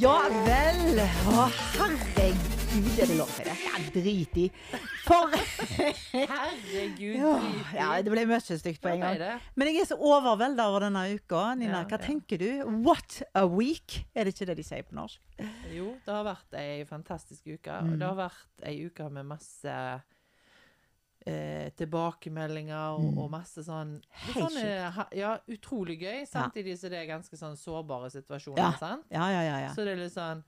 Ja 0.00 0.16
vel. 0.32 0.96
Å, 1.28 1.42
herregud, 1.76 2.86
er 3.02 3.10
det 3.10 3.16
lov 3.18 3.28
til 3.36 3.44
det? 3.50 3.56
Ja, 3.66 3.80
drit 3.92 4.38
i. 4.40 4.44
For 5.04 5.34
Herregud, 6.14 7.18
ja, 7.18 7.32
ja, 7.76 7.88
det 8.00 8.14
ble 8.14 8.24
mye 8.30 8.38
stygt 8.40 8.80
på 8.80 8.94
en 8.94 9.04
gang. 9.04 9.20
Men 9.60 9.68
jeg 9.68 9.82
er 9.82 9.90
så 9.90 9.98
overvelda 10.00 10.70
over 10.70 10.86
denne 10.86 11.02
uka. 11.18 11.42
Nina, 11.60 11.82
hva 11.90 12.00
tenker 12.00 12.40
du? 12.40 12.48
What 12.86 13.18
a 13.36 13.44
week! 13.44 14.06
Er 14.14 14.24
det 14.24 14.32
ikke 14.38 14.48
det 14.54 14.56
de 14.62 14.64
sier 14.70 14.88
på 14.88 14.96
norsk? 14.96 15.20
Jo, 15.74 15.92
det 16.06 16.16
har 16.16 16.24
vært 16.30 16.56
ei 16.62 16.80
fantastisk 16.88 17.52
uke. 17.58 17.68
Mm. 17.68 17.92
Og 17.92 18.00
det 18.00 18.08
har 18.08 18.18
vært 18.22 18.66
ei 18.72 18.78
uke 18.88 19.10
med 19.12 19.28
masse 19.34 19.76
eh, 21.26 21.68
tilbakemeldinger 21.76 22.94
og, 22.96 23.04
Mm. 23.04 23.18
og 23.18 23.30
masse 23.30 23.62
sånn 23.64 23.96
litt 24.00 24.34
Helt 24.36 24.52
sånn, 24.52 24.56
eh, 24.64 25.04
Ja, 25.18 25.38
utrolig 25.48 25.98
gøy. 26.00 26.26
Samtidig 26.26 26.78
så 26.78 26.88
det 26.88 26.98
er 27.02 27.06
ganske 27.16 27.36
sånn 27.36 27.56
sårbare 27.56 28.10
situasjoner. 28.10 28.58
Ja. 28.58 28.72
sant? 28.78 29.04
Ja, 29.10 29.28
ja, 29.30 29.42
ja. 29.42 29.58
ja. 29.66 29.74
Så 29.74 29.84
det 29.84 29.92
er 29.92 29.96
litt 30.04 30.12
sånn 30.16 30.42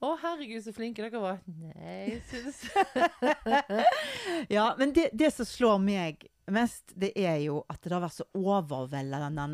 Å, 0.00 0.16
herregud, 0.22 0.62
så 0.64 0.72
flinke 0.72 1.02
dere 1.04 1.20
var. 1.20 1.40
Nei, 1.46 2.22
syns 2.30 2.62
Ja, 4.48 4.74
men 4.78 4.92
det, 4.96 5.10
det 5.12 5.28
som 5.34 5.44
slår 5.44 5.78
meg 5.84 6.24
mest, 6.50 6.94
det 6.96 7.12
er 7.20 7.36
jo 7.44 7.60
at 7.68 7.82
det 7.84 7.92
har 7.92 8.00
vært 8.00 8.16
så 8.16 8.24
overveldende 8.34 9.50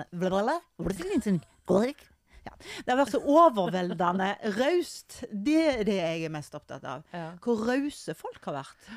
ja. 2.47 2.53
Det 2.87 2.93
har 2.93 3.01
vært 3.01 3.15
så 3.17 3.21
overveldende 3.27 4.29
raust. 4.55 5.25
Det 5.33 5.59
er 5.67 5.85
det 5.87 5.97
jeg 5.99 6.25
er 6.29 6.33
mest 6.33 6.55
opptatt 6.55 6.85
av. 6.87 7.03
Ja. 7.11 7.33
Hvor 7.43 7.65
rause 7.67 8.15
folk 8.15 8.45
har 8.47 8.61
vært. 8.61 8.89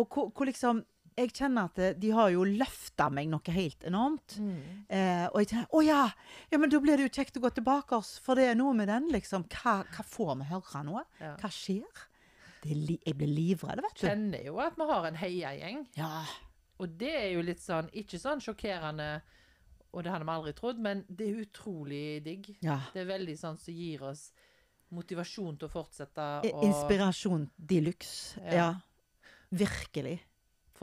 Og 0.00 0.08
hvor, 0.08 0.30
hvor 0.32 0.48
liksom 0.48 0.80
Jeg 1.16 1.30
kjenner 1.30 1.68
at 1.70 2.00
de 2.02 2.08
har 2.10 2.32
jo 2.34 2.42
løfta 2.48 3.06
meg 3.14 3.28
noe 3.30 3.52
helt 3.54 3.84
enormt. 3.86 4.34
Mm. 4.42 4.56
Eh, 4.88 5.26
og 5.28 5.36
jeg 5.42 5.50
tenker 5.52 5.76
å 5.78 5.82
ja, 5.86 6.00
ja, 6.50 6.58
men 6.58 6.72
da 6.72 6.80
blir 6.82 6.98
det 6.98 7.06
jo 7.06 7.12
kjekt 7.20 7.38
å 7.38 7.42
gå 7.44 7.50
tilbake, 7.54 7.94
oss, 8.00 8.16
for 8.24 8.34
det 8.34 8.48
er 8.50 8.58
noe 8.58 8.74
med 8.74 8.90
den, 8.90 9.06
liksom. 9.14 9.44
Hva, 9.52 9.76
hva 9.94 10.06
får 10.10 10.34
vi 10.40 10.48
høre 10.50 10.82
nå? 10.88 11.04
Ja. 11.20 11.36
Hva 11.38 11.50
skjer? 11.54 12.02
Det 12.64 12.72
er 12.72 12.80
li 12.88 12.96
jeg 13.04 13.18
blir 13.20 13.30
livredd, 13.30 13.82
vet 13.84 14.00
du. 14.00 14.06
Kjenner 14.08 14.42
jo 14.48 14.58
at 14.64 14.74
vi 14.80 14.88
har 14.90 15.06
en 15.06 15.20
heiagjeng. 15.20 15.84
Ja. 16.00 16.24
Og 16.82 16.98
det 16.98 17.12
er 17.14 17.28
jo 17.36 17.44
litt 17.46 17.62
sånn 17.62 17.86
Ikke 17.94 18.18
sånn 18.18 18.40
sjokkerende, 18.42 19.08
og 19.94 20.02
det 20.02 20.10
hadde 20.10 20.26
vi 20.26 20.34
aldri 20.34 20.54
trodd, 20.58 20.80
men 20.82 21.04
det 21.06 21.28
er 21.30 21.42
utrolig 21.44 22.04
digg. 22.24 22.50
ja. 22.66 22.80
Det 22.90 23.04
er 23.04 23.10
veldig 23.12 23.36
sånn 23.38 23.60
som 23.60 23.76
gir 23.76 24.02
oss 24.10 24.32
motivasjon 24.94 25.56
til 25.60 25.68
å 25.68 25.72
fortsette. 25.72 26.24
Og, 26.50 26.64
Inspirasjon 26.66 27.46
de 27.54 27.80
luxe. 27.86 28.40
Ja. 28.42 28.54
Ja. 28.58 28.68
Virkelig. 29.54 30.18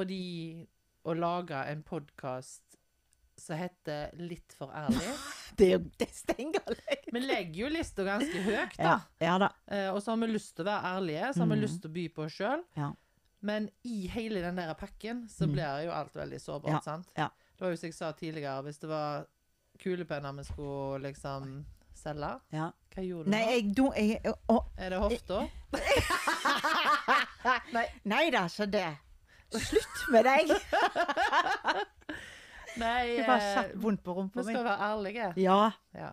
Fordi 0.02 0.68
å 1.06 1.14
lage 1.18 1.58
en 1.72 1.82
podkast 1.86 2.62
som 3.42 3.58
heter 3.58 4.10
Litt 4.22 4.54
for 4.58 4.70
ærlig 4.74 5.12
Det 5.58 5.66
er 5.68 5.72
jo 5.76 5.80
det. 6.00 6.10
Vi 7.12 7.20
legger 7.22 7.60
jo 7.66 7.70
lista 7.74 8.04
ganske 8.08 8.40
høyt, 8.46 8.76
da. 8.78 8.84
Ja, 8.84 9.00
ja 9.26 9.34
da. 9.42 9.50
Eh, 9.68 9.90
og 9.92 10.00
så 10.02 10.12
har 10.14 10.18
vi 10.22 10.28
lyst 10.32 10.54
til 10.56 10.64
å 10.64 10.68
være 10.70 10.86
ærlige, 10.96 11.26
så 11.36 11.40
har 11.44 11.50
vi 11.52 11.56
Mm. 11.58 11.62
lyst 11.66 11.80
til 11.84 11.90
å 11.92 11.94
by 11.98 12.06
på 12.16 12.22
oss 12.26 12.34
sjøl. 12.38 12.62
Ja. 12.78 12.90
Men 13.42 13.68
i 13.84 14.08
hele 14.14 14.42
den 14.46 14.56
der 14.62 14.74
pakken 14.80 15.26
så 15.30 15.44
Mm. 15.48 15.52
blir 15.58 15.84
jo 15.86 15.92
alt 15.92 16.14
veldig 16.16 16.40
sårbart, 16.40 16.72
Ja, 16.72 16.80
sant? 16.86 17.08
ja. 17.18 17.28
Det 17.58 17.62
var 17.66 17.70
jo 17.72 17.76
som 17.82 17.88
jeg 17.88 17.94
sa 17.98 18.12
tidligere, 18.14 18.62
hvis 18.64 18.80
det 18.80 18.90
var 18.90 19.26
kulepenner 19.80 20.34
vi 20.38 20.44
skulle 20.44 21.00
liksom 21.12 21.66
selge, 21.94 22.40
Ja. 22.54 22.72
hva 22.96 23.04
gjorde 23.04 23.26
du 23.26 23.30
Nei, 23.32 23.46
da? 23.46 23.52
jeg, 23.52 23.76
do, 23.76 23.92
jeg 23.98 24.22
å, 24.50 24.64
Er 24.78 24.90
det 24.90 25.00
hofta? 25.00 25.48
Nei 28.06 28.30
da, 28.32 28.46
så 28.48 28.66
det. 28.66 28.98
Slutt 29.52 30.02
med 30.14 30.26
deg! 30.26 30.52
Nei, 32.82 33.18
Det 33.18 33.26
bare 33.28 33.42
eh, 33.44 33.56
satt 33.58 33.72
vondt 33.84 34.04
på 34.06 34.14
rumpa 34.16 34.40
vi 34.42 34.48
mi. 34.48 34.54
skal 34.56 34.64
være 34.66 34.90
ærlige. 34.92 35.32
Ja. 35.44 35.72
Ja. 35.98 36.12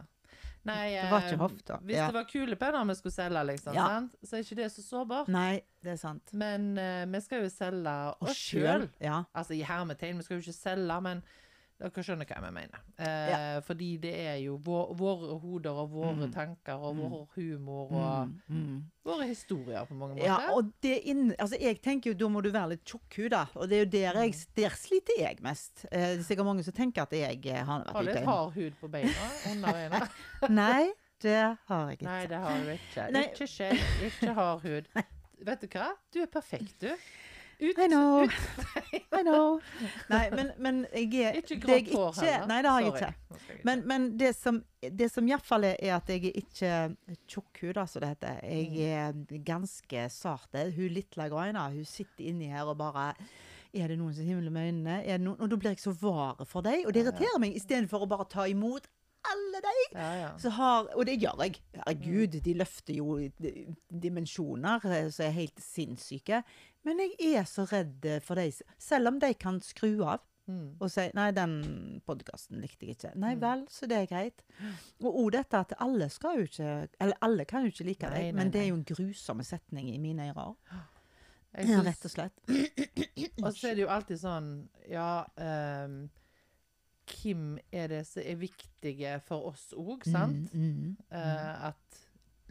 Nei, 0.66 0.88
Det 0.98 1.04
var 1.12 1.22
ikke 1.22 1.36
eh, 1.36 1.42
hofta. 1.44 1.76
Hvis 1.86 1.96
Ja. 1.96 2.06
det 2.10 2.14
var 2.18 2.24
kulepenner 2.28 2.84
vi 2.90 2.94
skulle 2.98 3.14
selge, 3.14 3.44
liksom, 3.46 3.74
Ja. 3.74 3.86
sant? 3.86 4.16
så 4.24 4.36
er 4.36 4.42
ikke 4.42 4.56
det 4.56 4.72
så 4.72 4.82
sårbart. 4.82 5.28
Nei, 5.28 5.60
det 5.82 5.92
er 5.92 5.96
sant. 5.96 6.32
Men 6.32 6.72
uh, 6.78 7.04
vi 7.06 7.20
skal 7.20 7.42
jo 7.44 7.48
selge 7.48 7.94
oss 8.20 8.36
sjøl. 8.36 8.88
Ja. 9.00 9.22
Altså 9.34 9.54
i 9.54 9.62
hermetegn, 9.62 10.16
vi 10.18 10.22
skal 10.26 10.36
jo 10.36 10.42
ikke 10.42 10.58
selge, 10.58 11.00
men 11.00 11.22
dere 11.78 12.02
skjønner 12.02 12.26
hva 12.26 12.38
jeg 12.42 12.54
mener. 12.56 12.80
Eh, 12.98 13.60
Fordi 13.62 13.88
det 14.02 14.12
er 14.26 14.36
jo 14.42 14.56
vår, 14.64 14.94
våre 14.98 15.36
hoder 15.38 15.76
og 15.84 15.90
våre 15.92 16.26
Mm. 16.26 16.32
tanker 16.34 16.74
og 16.88 16.96
vår 16.98 17.26
humor 17.36 17.92
og 17.92 18.28
Mm, 18.28 18.40
mm. 18.48 18.84
våre 19.04 19.26
historier 19.28 19.84
på 19.86 19.94
mange 19.94 20.16
måter. 20.16 20.26
Ja, 20.26 20.52
og 20.56 20.72
det 20.82 20.96
inn, 21.06 21.34
altså 21.38 21.56
jeg 21.60 21.80
tenker 21.82 22.10
jo 22.10 22.14
da 22.18 22.28
må 22.28 22.42
du 22.42 22.50
være 22.50 22.70
litt 22.74 22.84
tjukkhuda, 22.84 23.44
og 23.54 23.68
det 23.68 23.76
er 23.78 23.84
jo 23.84 23.90
der 23.90 24.20
jeg 24.24 24.34
Der 24.56 24.70
sliter 24.70 25.18
jeg 25.20 25.38
mest. 25.40 25.84
Eh, 25.92 26.00
det 26.16 26.18
er 26.18 26.22
sikkert 26.26 26.46
mange 26.46 26.64
som 26.64 26.74
tenker 26.74 27.02
at 27.02 27.12
jeg 27.12 27.46
eh, 27.46 27.64
har 27.64 27.84
har 27.84 27.94
vært 27.94 28.04
litt 28.14 28.24
hard 28.26 28.52
hud 28.54 28.72
på 28.80 28.88
beina. 28.90 29.30
Under 29.52 29.68
øynene? 29.74 30.08
Nei, 30.62 30.90
det 31.22 31.56
har 31.68 31.86
jeg 31.88 31.98
ikke. 31.98 32.04
Nei, 32.10 32.26
det 32.26 32.38
har 32.38 32.58
du 32.64 32.70
ikke. 32.74 33.10
Nei. 33.12 33.22
Ikke 33.30 33.46
skjegg, 33.46 33.78
ikke 34.10 34.34
hard 34.34 34.60
hud. 34.66 34.90
Vet 35.46 35.60
du 35.62 35.66
hva? 35.68 35.92
Du 36.12 36.20
er 36.22 36.26
perfekt, 36.26 36.80
du. 36.82 36.90
Ut, 37.60 37.78
I 37.78 37.88
know. 37.88 38.22
ut 38.22 38.30
I 39.18 39.22
know. 39.22 39.60
Nei, 40.08 40.28
men, 40.30 40.52
men 40.62 40.76
jeg 40.94 41.24
er 41.26 41.38
Ikke 41.40 41.56
grått 41.58 41.90
hår 41.90 42.20
heller. 42.22 42.46
Nei, 42.46 42.58
det 42.62 42.70
har 42.70 42.84
jeg 42.84 42.92
ikke. 42.94 43.38
Men, 43.66 43.82
men 43.88 44.06
det 44.20 44.30
som, 44.38 44.60
det 44.78 45.08
som 45.10 45.26
iallfall 45.26 45.66
er, 45.66 45.74
er 45.82 45.96
at 45.96 46.12
jeg 46.12 46.28
er 46.28 46.38
ikke 46.38 46.72
tjukkhuda, 47.26 47.86
som 47.90 48.04
det 48.04 48.12
heter. 48.12 48.38
Jeg 48.46 48.92
er 48.94 49.42
ganske 49.46 50.06
sarte. 50.14 50.68
Hun 50.76 50.94
lille 50.94 51.28
greina, 51.32 51.66
hun 51.74 51.88
sitter 51.88 52.30
inni 52.30 52.52
her 52.52 52.70
og 52.70 52.78
bare 52.78 53.10
Er 53.74 53.90
det 53.90 53.98
noen 53.98 54.14
som 54.14 54.24
himler 54.24 54.54
med 54.54 54.70
øynene? 54.70 55.00
Er 55.02 55.18
det 55.18 55.26
noen? 55.26 55.40
Og 55.42 55.50
da 55.50 55.58
blir 55.58 55.74
jeg 55.74 55.82
så 55.82 55.96
vare 55.98 56.46
for 56.46 56.64
dem. 56.64 56.86
Og 56.86 56.94
det 56.94 57.02
irriterer 57.02 57.42
meg, 57.42 57.58
istedenfor 57.58 58.06
å 58.06 58.10
bare 58.10 58.28
ta 58.30 58.46
imot 58.48 58.86
alle 59.24 59.60
de 59.64 59.72
Ja, 59.98 60.12
ja. 60.20 60.30
så 60.38 60.50
har, 60.50 60.88
og 60.94 61.06
det 61.06 61.18
gjør 61.20 61.42
jeg. 61.42 61.58
Herregud, 61.74 62.40
de 62.44 62.54
løfter 62.54 62.94
jo 62.94 63.18
dimensjoner 63.90 64.84
eh, 64.86 65.10
som 65.10 65.26
er 65.26 65.34
helt 65.36 65.60
sinnssyke. 65.62 66.42
Men 66.86 67.00
jeg 67.04 67.34
er 67.36 67.44
så 67.48 67.66
redd 67.68 68.06
for 68.24 68.38
de, 68.40 68.50
selv 68.78 69.08
om 69.12 69.18
de 69.20 69.34
kan 69.34 69.60
skru 69.64 69.94
av 70.06 70.20
Mm. 70.48 70.76
og 70.80 70.88
si 70.90 71.02
'nei, 71.12 71.30
den 71.36 72.00
podkasten 72.06 72.62
likte 72.62 72.86
jeg 72.86 72.96
ikke'. 72.96 73.16
Nei 73.20 73.34
vel, 73.34 73.66
så 73.68 73.86
det 73.86 73.96
er 73.98 74.06
greit. 74.06 74.40
Og 75.04 75.14
òg 75.26 75.32
dette 75.32 75.58
at 75.58 75.74
alle 75.78 76.08
skal 76.08 76.38
jo 76.38 76.44
ikke 76.46 76.88
Eller 77.00 77.14
alle 77.20 77.44
kan 77.44 77.62
jo 77.66 77.68
ikke 77.68 77.84
like 77.84 78.00
deg, 78.08 78.22
nei, 78.22 78.32
men 78.32 78.50
det 78.50 78.62
er 78.62 78.68
jo 78.68 78.74
en 78.76 78.84
grusom 78.84 79.42
setning 79.44 79.90
i 79.94 79.98
mine 79.98 80.32
ører. 80.32 80.54
Synes, 81.54 81.68
Ja, 81.68 81.82
rett 81.82 82.04
og 82.04 82.10
slett. 82.10 82.32
Og 83.44 83.52
så 83.52 83.68
er 83.68 83.74
det 83.74 83.82
jo 83.82 83.88
alltid 83.88 84.18
sånn 84.18 84.68
Ja, 84.88 85.24
ehm, 85.36 86.08
hvem 87.10 87.58
er 87.72 87.90
det 87.92 88.02
som 88.08 88.22
er 88.24 88.38
viktige 88.40 89.16
for 89.26 89.50
oss 89.52 89.70
òg, 89.76 90.06
sant? 90.08 90.52
Mm, 90.54 90.68
mm, 90.68 90.96
Eh, 91.10 91.66
at 91.68 92.00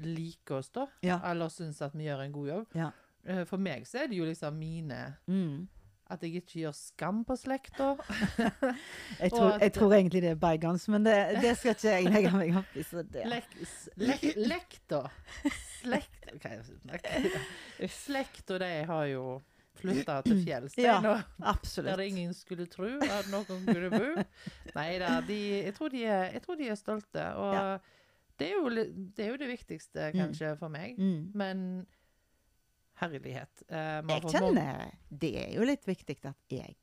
liker 0.03 0.59
oss, 0.59 0.69
da. 0.73 0.87
Ja. 1.05 1.19
Eller 1.25 1.49
syns 1.53 1.81
at 1.81 1.95
vi 1.97 2.07
gjør 2.07 2.21
en 2.25 2.35
god 2.35 2.47
jobb. 2.51 2.77
Ja. 2.77 2.91
Eh, 3.25 3.43
for 3.49 3.61
meg 3.61 3.87
så 3.89 4.03
er 4.03 4.11
det 4.11 4.19
jo 4.19 4.27
liksom 4.27 4.55
mine 4.59 5.01
mm. 5.27 5.67
At 6.07 6.21
jeg 6.23 6.37
ikke 6.39 6.61
gjør 6.61 6.75
skam 6.77 7.17
på 7.27 7.35
slekta. 7.35 7.89
Jeg, 9.19 9.31
tror, 9.33 9.57
jeg 9.59 9.73
tror 9.75 9.93
egentlig 9.97 10.21
det 10.23 10.29
er 10.29 10.39
bergans, 10.39 10.85
men 10.87 11.03
det, 11.03 11.15
det 11.43 11.51
skal 11.59 11.73
ikke 11.75 11.89
jeg 11.97 12.05
legge 12.13 12.31
meg 12.31 12.55
opp 12.61 12.77
i. 12.79 12.83
Så 12.87 13.03
det. 13.03 13.25
Lek, 13.27 13.57
lek, 13.99 14.23
lekta. 14.39 15.01
Slekt 15.81 16.29
om? 16.31 17.35
Slekta, 18.05 18.59
de 18.63 18.71
har 18.87 19.09
jo 19.11 19.25
flytta 19.79 20.21
til 20.27 20.41
fjellstein, 20.45 20.85
Ja. 21.07 21.21
Absolutt. 21.53 21.91
Der 21.97 22.03
ingen 22.05 22.33
skulle 22.33 22.65
tro 22.71 22.89
at 23.01 23.29
noen 23.31 23.65
kunne 23.67 23.89
bo. 23.93 24.23
Nei 24.75 24.89
da, 24.99 25.17
jeg, 25.27 25.73
tror 25.77 25.89
de 25.93 26.03
er, 26.05 26.31
jeg 26.33 26.41
tror 26.45 26.55
de 26.59 26.75
stolte. 26.75 27.27
Og 27.35 27.53
Ja. 27.53 27.77
det, 28.39 28.49
er 28.51 28.55
jo, 28.57 28.69
det 29.17 29.25
er 29.25 29.29
jo 29.31 29.37
det 29.37 29.47
viktigste, 29.53 30.11
Mm. 30.13 30.19
kanskje, 30.19 30.55
for 30.59 30.67
meg. 30.69 30.97
Mm. 30.97 31.31
Men 31.33 31.87
herlighet. 33.01 33.63
Eh, 33.69 34.01
Jeg 34.09 34.23
kjenner 34.31 34.87
det 35.09 35.33
er 35.37 35.51
jo 35.59 35.65
litt 35.67 35.85
viktig 35.87 36.17
at 36.25 36.37
jeg 36.49 36.75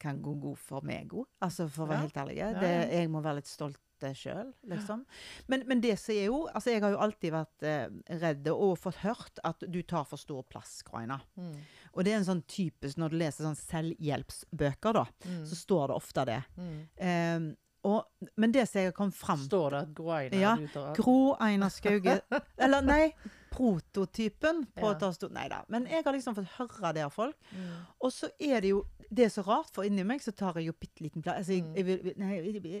kan 0.00 0.20
gå 0.22 0.32
god 0.40 0.56
for 0.62 0.80
meg 0.86 1.10
òg. 1.12 1.26
Altså, 1.42 1.66
for 1.68 1.84
å 1.84 1.88
være 1.90 1.98
Ja. 1.98 2.06
helt 2.06 2.16
ærlig. 2.22 2.60
Det, 2.60 2.92
jeg 2.92 3.10
må 3.10 3.20
være 3.22 3.34
litt 3.42 3.46
stolt 3.50 3.76
sjøl, 4.14 4.52
liksom. 4.70 5.00
Men, 5.48 5.64
men 5.66 5.80
det 5.82 5.96
som 5.98 6.14
er 6.14 6.26
jo 6.28 6.46
Altså, 6.54 6.70
jeg 6.70 6.80
har 6.84 6.90
jo 6.92 6.98
alltid 7.02 7.32
vært 7.34 7.62
eh, 7.66 7.88
redd 8.20 8.46
og 8.52 8.76
fått 8.78 9.00
hørt 9.02 9.40
at 9.42 9.58
du 9.66 9.82
tar 9.82 10.04
for 10.06 10.16
stor 10.16 10.44
plass, 10.46 10.82
Kraina. 10.86 11.18
Mm, 11.36 11.56
Og 11.98 12.06
det 12.06 12.12
er 12.14 12.20
en 12.20 12.28
sånn 12.28 12.44
typisk 12.46 13.00
Når 13.00 13.10
du 13.10 13.16
leser 13.18 13.42
sånn 13.48 13.58
selvhjelpsbøker, 13.58 15.00
da, 15.00 15.06
mm, 15.24 15.40
så 15.50 15.58
står 15.58 15.90
det 15.90 15.96
ofte 15.98 16.28
det. 16.28 16.42
mm. 16.58 16.76
Um, 16.98 17.48
og, 17.86 18.08
men 18.34 18.50
det 18.52 18.64
som 18.66 18.82
jeg 18.82 18.94
kom 18.96 19.10
fram 19.14 19.38
Står 19.44 19.74
det 19.74 19.80
at 19.84 19.90
Groaina 19.96 20.40
Ja, 20.40 20.54
du 20.58 20.66
tar? 20.72 20.88
Gro 20.96 21.36
Einar 21.38 21.70
Skauge 21.70 22.16
Eller 22.64 22.82
nei, 22.82 23.02
prototypen 23.54 24.64
på 24.74 24.90
Ja. 24.98 25.28
Nei 25.32 25.46
da. 25.50 25.62
Men 25.72 25.86
jeg 25.86 26.02
har 26.04 26.16
liksom 26.16 26.36
fått 26.36 26.50
høre 26.58 26.92
det 26.96 27.04
av 27.06 27.14
folk. 27.14 27.36
Mm. 27.54 27.70
Og 28.04 28.12
så 28.12 28.28
er 28.38 28.60
det 28.60 28.74
jo 28.74 28.82
Det 29.10 29.24
er 29.24 29.30
så 29.32 29.40
rart, 29.46 29.70
for 29.72 29.86
inni 29.88 30.02
meg 30.04 30.20
så 30.20 30.34
tar 30.36 30.58
jeg 30.60 30.66
jo 30.68 30.72
bitte 30.76 31.00
liten 31.00 31.22
plass. 31.24 31.38
Altså, 31.40 31.52
jeg, 31.56 31.62
Mm. 31.64 31.76
jeg 31.76 31.84
vil, 31.86 32.14
nei, 32.20 32.32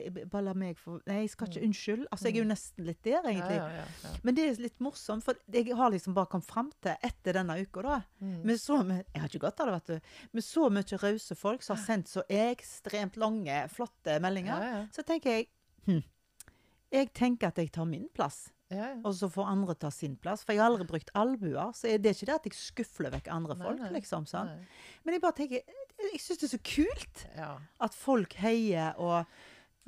jeg, 0.04 0.28
bare 0.28 0.42
la 0.44 0.52
meg 0.54 0.76
få 0.76 0.98
Nei, 1.06 1.22
jeg 1.22 1.30
skal 1.30 1.48
ikke 1.48 1.62
Unnskyld. 1.64 2.02
Altså, 2.12 2.24
jeg 2.28 2.34
er 2.36 2.42
jo 2.42 2.48
nesten 2.50 2.84
litt 2.84 3.02
der, 3.02 3.22
egentlig. 3.22 3.56
Ja, 3.56 3.68
ja, 3.78 3.84
ja. 4.04 4.10
Men 4.22 4.34
det 4.36 4.44
er 4.44 4.60
litt 4.62 4.78
morsomt, 4.84 5.24
for 5.24 5.34
jeg 5.50 5.74
har 5.74 5.90
liksom 5.90 6.14
bare 6.14 6.26
kommet 6.26 6.44
fram 6.44 6.68
til 6.84 6.92
etter 7.02 7.32
denne 7.32 7.56
uka, 7.62 7.82
da 7.82 8.02
Mm. 8.20 8.44
med 8.44 8.56
så 8.60 8.76
Jeg 9.14 9.20
har 9.22 9.28
ikke 9.28 9.40
godt 9.46 9.60
av 9.60 9.66
det, 9.66 9.74
vet 9.78 9.86
du. 9.86 10.00
Med 10.34 10.42
så 10.44 10.68
mye 10.70 10.98
rause 11.02 11.34
folk 11.34 11.62
som 11.62 11.76
har 11.76 11.84
sendt 11.86 12.08
så 12.08 12.22
ekstremt 12.28 13.16
lange, 13.16 13.68
flotte 13.70 14.20
meldinger. 14.20 14.88
Så 14.92 15.02
tenker 15.04 15.30
jeg 15.30 15.48
hm, 15.86 16.02
Jeg 16.92 17.12
tenker 17.14 17.48
at 17.48 17.56
jeg 17.56 17.70
tar 17.72 17.84
min 17.86 18.08
plass. 18.14 18.50
Ja, 18.70 18.76
ja. 18.92 18.96
og 19.02 19.14
så 19.16 19.30
får 19.32 19.46
andre 19.48 19.74
ta 19.80 19.88
sin 19.90 20.14
plass. 20.20 20.42
For 20.44 20.52
jeg 20.52 20.60
har 20.60 20.68
aldri 20.70 20.84
brukt 20.84 21.08
albuer, 21.16 21.70
så 21.72 21.88
er 21.88 21.96
det 22.04 22.10
ikke 22.14 22.26
det 22.28 22.34
at 22.34 22.44
jeg 22.44 22.52
skufler 22.52 23.10
vekk 23.14 23.28
andre 23.32 23.54
Nei, 23.56 23.64
folk, 23.64 23.78
nei, 23.80 23.92
liksom. 23.94 24.26
Nei. 24.34 24.66
Men 25.06 25.14
jeg 25.14 25.22
bare 25.22 25.32
tenker, 25.38 25.62
jeg 25.98 26.20
syns 26.20 26.38
det 26.38 26.46
er 26.48 26.56
så 26.56 26.62
kult 26.74 27.26
Ja. 27.36 27.50
at 27.80 27.94
folk 27.94 28.32
heier 28.34 28.94
og 28.98 29.26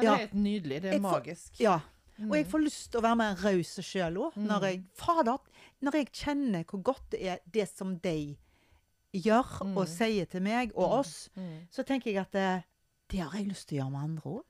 Ja. 0.01 0.03
det 0.03 0.09
er 0.09 0.17
helt 0.27 0.35
nydelig. 0.35 0.83
Det 0.83 0.85
er 0.85 0.93
Jeg 0.93 1.03
får- 1.03 1.19
magisk. 1.21 1.61
Ja. 1.61 1.81
Mm. 2.19 2.31
Og 2.31 2.37
jeg 2.37 2.47
får 2.47 2.59
lyst 2.65 2.91
til 2.93 3.01
å 3.01 3.03
være 3.03 3.17
mer 3.17 3.35
raus 3.37 3.79
sjøl 3.81 4.17
òg. 4.17 4.37
Når 4.37 4.61
jeg 4.63 4.85
Fader, 4.95 5.39
når 5.83 5.93
jeg 5.93 6.13
kjenner 6.13 6.65
hvor 6.65 6.83
godt 6.83 7.11
det 7.11 7.23
er 7.27 7.39
det 7.51 7.69
som 7.69 7.97
de 7.99 8.37
gjør 9.15 9.77
og 9.77 9.89
sier 9.89 10.25
til 10.27 10.41
meg 10.43 10.73
og 10.77 10.99
oss, 11.01 11.29
Mm. 11.37 11.67
så 11.71 11.83
tenker 11.85 12.13
jeg 12.13 12.17
at 12.21 12.31
det, 12.33 12.65
det 13.11 13.21
har 13.21 13.33
jeg 13.39 13.49
lyst 13.49 13.69
til 13.69 13.79
å 13.79 13.83
gjøre 13.85 13.91
med 13.93 14.01
andre 14.01 14.23
òg. 14.23 14.45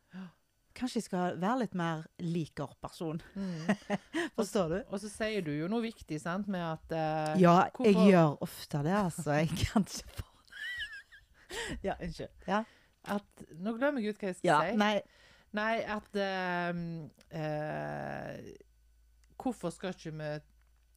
Kanskje 0.75 0.95
jeg 0.97 1.05
skal 1.05 1.37
være 1.37 1.59
litt 1.59 1.75
mer 1.75 2.07
liker-person. 2.21 3.21
Mm. 3.37 3.77
Forstår 4.39 4.69
du? 4.69 4.85
Og 4.93 5.01
så 5.01 5.09
sier 5.11 5.43
du 5.43 5.51
jo 5.51 5.67
noe 5.69 5.83
viktig, 5.83 6.21
sant, 6.21 6.47
med 6.49 6.61
at 6.63 6.93
uh, 6.93 7.41
Ja, 7.41 7.65
jeg 7.65 7.73
hvorfor- 7.73 8.11
gjør 8.11 8.39
ofte 8.41 8.83
det, 8.85 8.93
altså. 8.95 9.31
Jeg 9.41 9.49
kan 9.67 9.83
ikke 9.85 10.23
Ja, 11.87 11.95
unnskyld. 12.01 12.31
Ja. 12.47 12.65
at 13.05 13.45
Nå 13.59 13.73
glemmer 13.79 14.01
jeg 14.05 14.15
ut 14.15 14.21
hva 14.23 14.29
jeg 14.33 14.37
skal 14.41 14.51
ja. 14.51 14.61
si. 14.71 14.77
Nei. 14.77 15.01
Nei, 15.53 15.81
at 15.83 16.15
ehm, 16.15 16.83
uh, 17.35 18.51
Hvorfor 19.41 19.73
skal 19.75 19.95
ikke 19.97 20.13
vi 20.19 20.31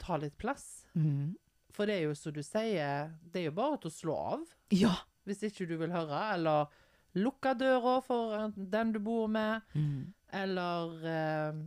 ta 0.03 0.17
litt 0.19 0.35
plass? 0.37 0.65
Mm. 0.99 1.31
For 1.73 1.87
det 1.89 1.95
er 1.95 2.03
jo 2.09 2.15
som 2.19 2.33
du 2.35 2.41
sier, 2.45 3.13
det 3.23 3.39
er 3.41 3.47
jo 3.47 3.53
bare 3.57 3.79
til 3.81 3.89
å 3.89 3.95
slå 3.95 4.17
av 4.35 4.43
Ja. 4.75 4.91
hvis 5.25 5.41
ikke 5.47 5.65
du 5.69 5.77
vil 5.79 5.93
høre, 5.95 6.19
eller 6.35 6.67
lukke 7.15 7.53
døra 7.57 7.95
for 8.03 8.51
den 8.57 8.91
du 8.93 8.99
bor 8.99 9.27
med, 9.31 9.61
Mm. 9.73 10.13
eller 10.33 10.91
uh, 11.07 11.63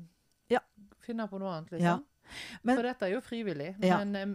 Ja. 0.53 0.61
finne 1.01 1.27
på 1.31 1.39
noe 1.41 1.57
annet, 1.57 1.73
liksom. 1.73 2.05
Men- 2.63 2.77
for 2.77 2.83
dette 2.83 3.03
er 3.07 3.15
jo 3.17 3.21
frivillig. 3.23 3.73
Men 3.81 4.17
eh, 4.17 4.27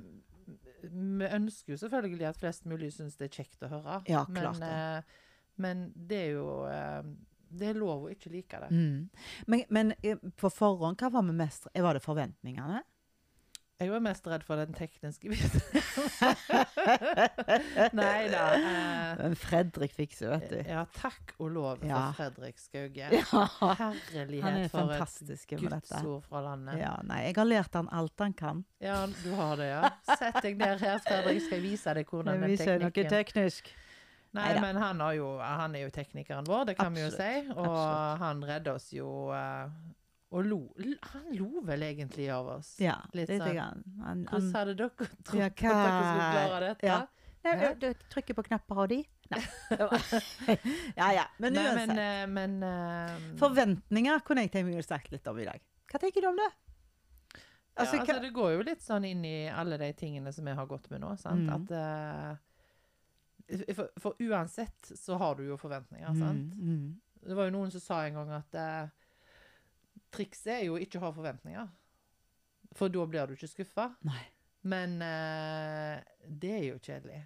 vi 0.83 1.27
ønsker 1.27 1.73
jo 1.73 1.79
selvfølgelig 1.81 2.29
at 2.29 2.39
flest 2.39 2.65
mulig 2.69 2.91
syns 2.95 3.17
det 3.19 3.29
er 3.29 3.35
kjekt 3.41 3.65
å 3.67 3.71
høre. 3.71 3.99
Ja, 4.09 4.25
men, 4.29 4.41
klart 4.41 4.61
det. 4.61 4.71
eh, 4.71 5.27
men 5.61 5.83
det 5.95 6.21
er 6.27 6.31
jo 6.37 6.47
eh, 6.69 7.03
Det 7.51 7.67
er 7.67 7.79
lov 7.79 8.05
å 8.07 8.11
ikke 8.13 8.31
like 8.31 8.61
det. 8.63 8.71
Mm. 8.71 9.09
Men, 9.51 9.63
men 9.69 9.93
eh, 10.01 10.17
på 10.39 10.49
forhånd, 10.53 11.01
hva 11.01 11.11
var 11.11 11.27
vi 11.27 11.35
mest 11.35 11.67
Var 11.75 11.97
det 11.97 12.03
forventningene? 12.05 12.83
Jeg 13.81 13.89
var 13.89 14.01
mest 14.05 14.27
redd 14.29 14.43
for 14.45 14.59
den 14.61 14.75
tekniske 14.77 15.31
biten. 15.31 15.61
Nei 17.97 18.27
da. 18.29 18.43
Eh, 18.53 19.15
Men 19.23 19.35
Fredrik 19.39 19.95
fikser, 19.97 20.35
vet 20.35 20.51
du. 20.51 20.59
ja, 20.69 20.83
takk 20.99 21.33
og 21.41 21.49
lov 21.55 21.81
for 21.81 22.17
Fredrik 22.19 22.61
Skauge. 22.61 23.09
Ja. 23.09 23.45
Herlighet 24.13 24.67
er 24.67 24.69
for 24.69 24.93
et 24.93 25.47
gudsord 25.49 26.27
fra 26.27 26.43
landet. 26.45 26.77
Ja. 26.77 26.91
Ja, 26.91 26.97
nei, 27.07 27.21
jeg 27.29 27.37
har 27.39 27.47
lært 27.47 27.77
han 27.79 27.89
alt 27.95 28.21
han 28.21 28.33
kan. 28.37 28.63
Ja, 28.83 29.05
du 29.07 29.31
har 29.37 29.55
det, 29.57 29.69
ja. 29.71 29.89
Sett 30.11 30.41
deg 30.43 30.59
ned 30.59 30.81
her, 30.83 30.99
Fredrik, 31.05 31.41
skal 31.45 31.57
jeg 31.59 31.65
vise 31.71 31.95
deg 31.97 32.11
hvordan 32.11 32.43
den 32.43 32.57
teknikken 32.57 32.85
Noe 32.85 33.15
teknisk. 33.15 33.71
Nei, 34.31 34.45
Neida. 34.47 34.61
men 34.63 34.77
han, 34.79 35.01
har 35.03 35.15
jo, 35.17 35.31
han 35.43 35.73
er 35.75 35.81
jo 35.85 35.89
teknikeren 35.91 36.45
vår, 36.47 36.69
det 36.69 36.77
kan 36.79 36.93
vi 36.95 37.01
jo 37.03 37.09
si. 37.11 37.31
Og 37.51 37.65
absolutt. 37.65 38.21
han 38.21 38.43
redder 38.47 38.77
oss 38.77 38.87
jo 38.95 39.09
eh, 39.35 39.73
Og 40.31 40.45
lo. 40.47 40.59
Han 41.11 41.25
lo 41.35 41.59
vel 41.67 41.81
egentlig 41.83 42.29
av 42.31 42.47
oss. 42.53 42.69
Ja, 42.79 42.93
Litt 43.11 43.27
litt 43.29 43.41
sånn. 43.41 43.55
grann. 43.57 43.81
Han, 44.05 44.21
Hvordan 44.29 44.53
hadde 44.55 44.75
dere 44.79 45.07
trodd 45.27 45.41
Ja, 45.41 45.49
at 45.49 45.57
dere 45.59 46.05
skulle 46.05 46.29
klare 46.35 46.61
dette? 46.69 46.87
ja. 46.87 46.99
Nei, 47.41 47.55
ja. 47.57 47.71
du 47.73 47.87
trykker 48.13 48.35
på 48.37 48.43
knapper 48.45 48.77
og 48.83 48.91
de? 48.91 48.99
Nei. 49.33 49.39
ja, 50.99 51.07
ja. 51.17 51.23
Men 51.41 51.55
uansett. 51.57 51.89
men, 51.89 51.97
eh, 51.97 52.25
men 52.29 52.51
uh, 52.61 53.15
Forventninger 53.41 54.21
kunne 54.27 54.43
jeg 54.45 54.51
tenkt 54.53 54.69
meg 54.69 54.77
å 54.83 54.85
snakke 54.85 55.09
litt 55.15 55.25
om 55.31 55.39
i 55.41 55.47
dag. 55.49 55.57
Hva 55.89 55.97
tenker 56.03 56.21
du 56.21 56.27
om 56.29 56.37
det? 56.37 56.51
Altså, 57.79 57.95
ja, 57.97 58.03
altså, 58.03 58.19
det 58.21 58.29
går 58.35 58.49
jo 58.53 58.61
litt 58.67 58.83
sånn 58.83 59.07
inn 59.09 59.23
i 59.25 59.49
alle 59.49 59.79
de 59.81 59.89
tingene 59.97 60.29
som 60.35 60.45
vi 60.45 60.53
har 60.53 60.67
gått 60.69 60.85
med 60.93 61.01
nå. 61.01 61.15
Sant? 61.17 61.41
Mm. 61.47 61.53
At 61.57 61.73
uh, 61.73 62.37
for, 63.75 63.89
for 63.99 64.15
uansett 64.21 64.91
så 64.95 65.17
har 65.17 65.35
du 65.39 65.45
jo 65.47 65.57
forventninger. 65.59 66.07
Sant? 66.13 66.53
Mm, 66.55 66.61
mm. 66.61 66.99
Det 67.25 67.35
var 67.37 67.49
jo 67.49 67.55
noen 67.55 67.71
som 67.73 67.81
sa 67.83 68.01
en 68.05 68.17
gang 68.17 68.31
at 68.33 68.55
eh, 68.57 68.89
trikset 70.11 70.53
er 70.59 70.65
jo 70.65 70.75
ikke 70.81 70.99
å 70.99 71.05
ha 71.07 71.11
forventninger. 71.15 71.67
For 72.77 72.87
da 72.89 73.05
blir 73.05 73.27
du 73.27 73.33
ikke 73.35 73.49
skuffa. 73.51 73.89
Men 74.63 75.01
eh, 75.01 76.01
det 76.27 76.51
er 76.59 76.65
jo 76.69 76.77
kjedelig. 76.79 77.21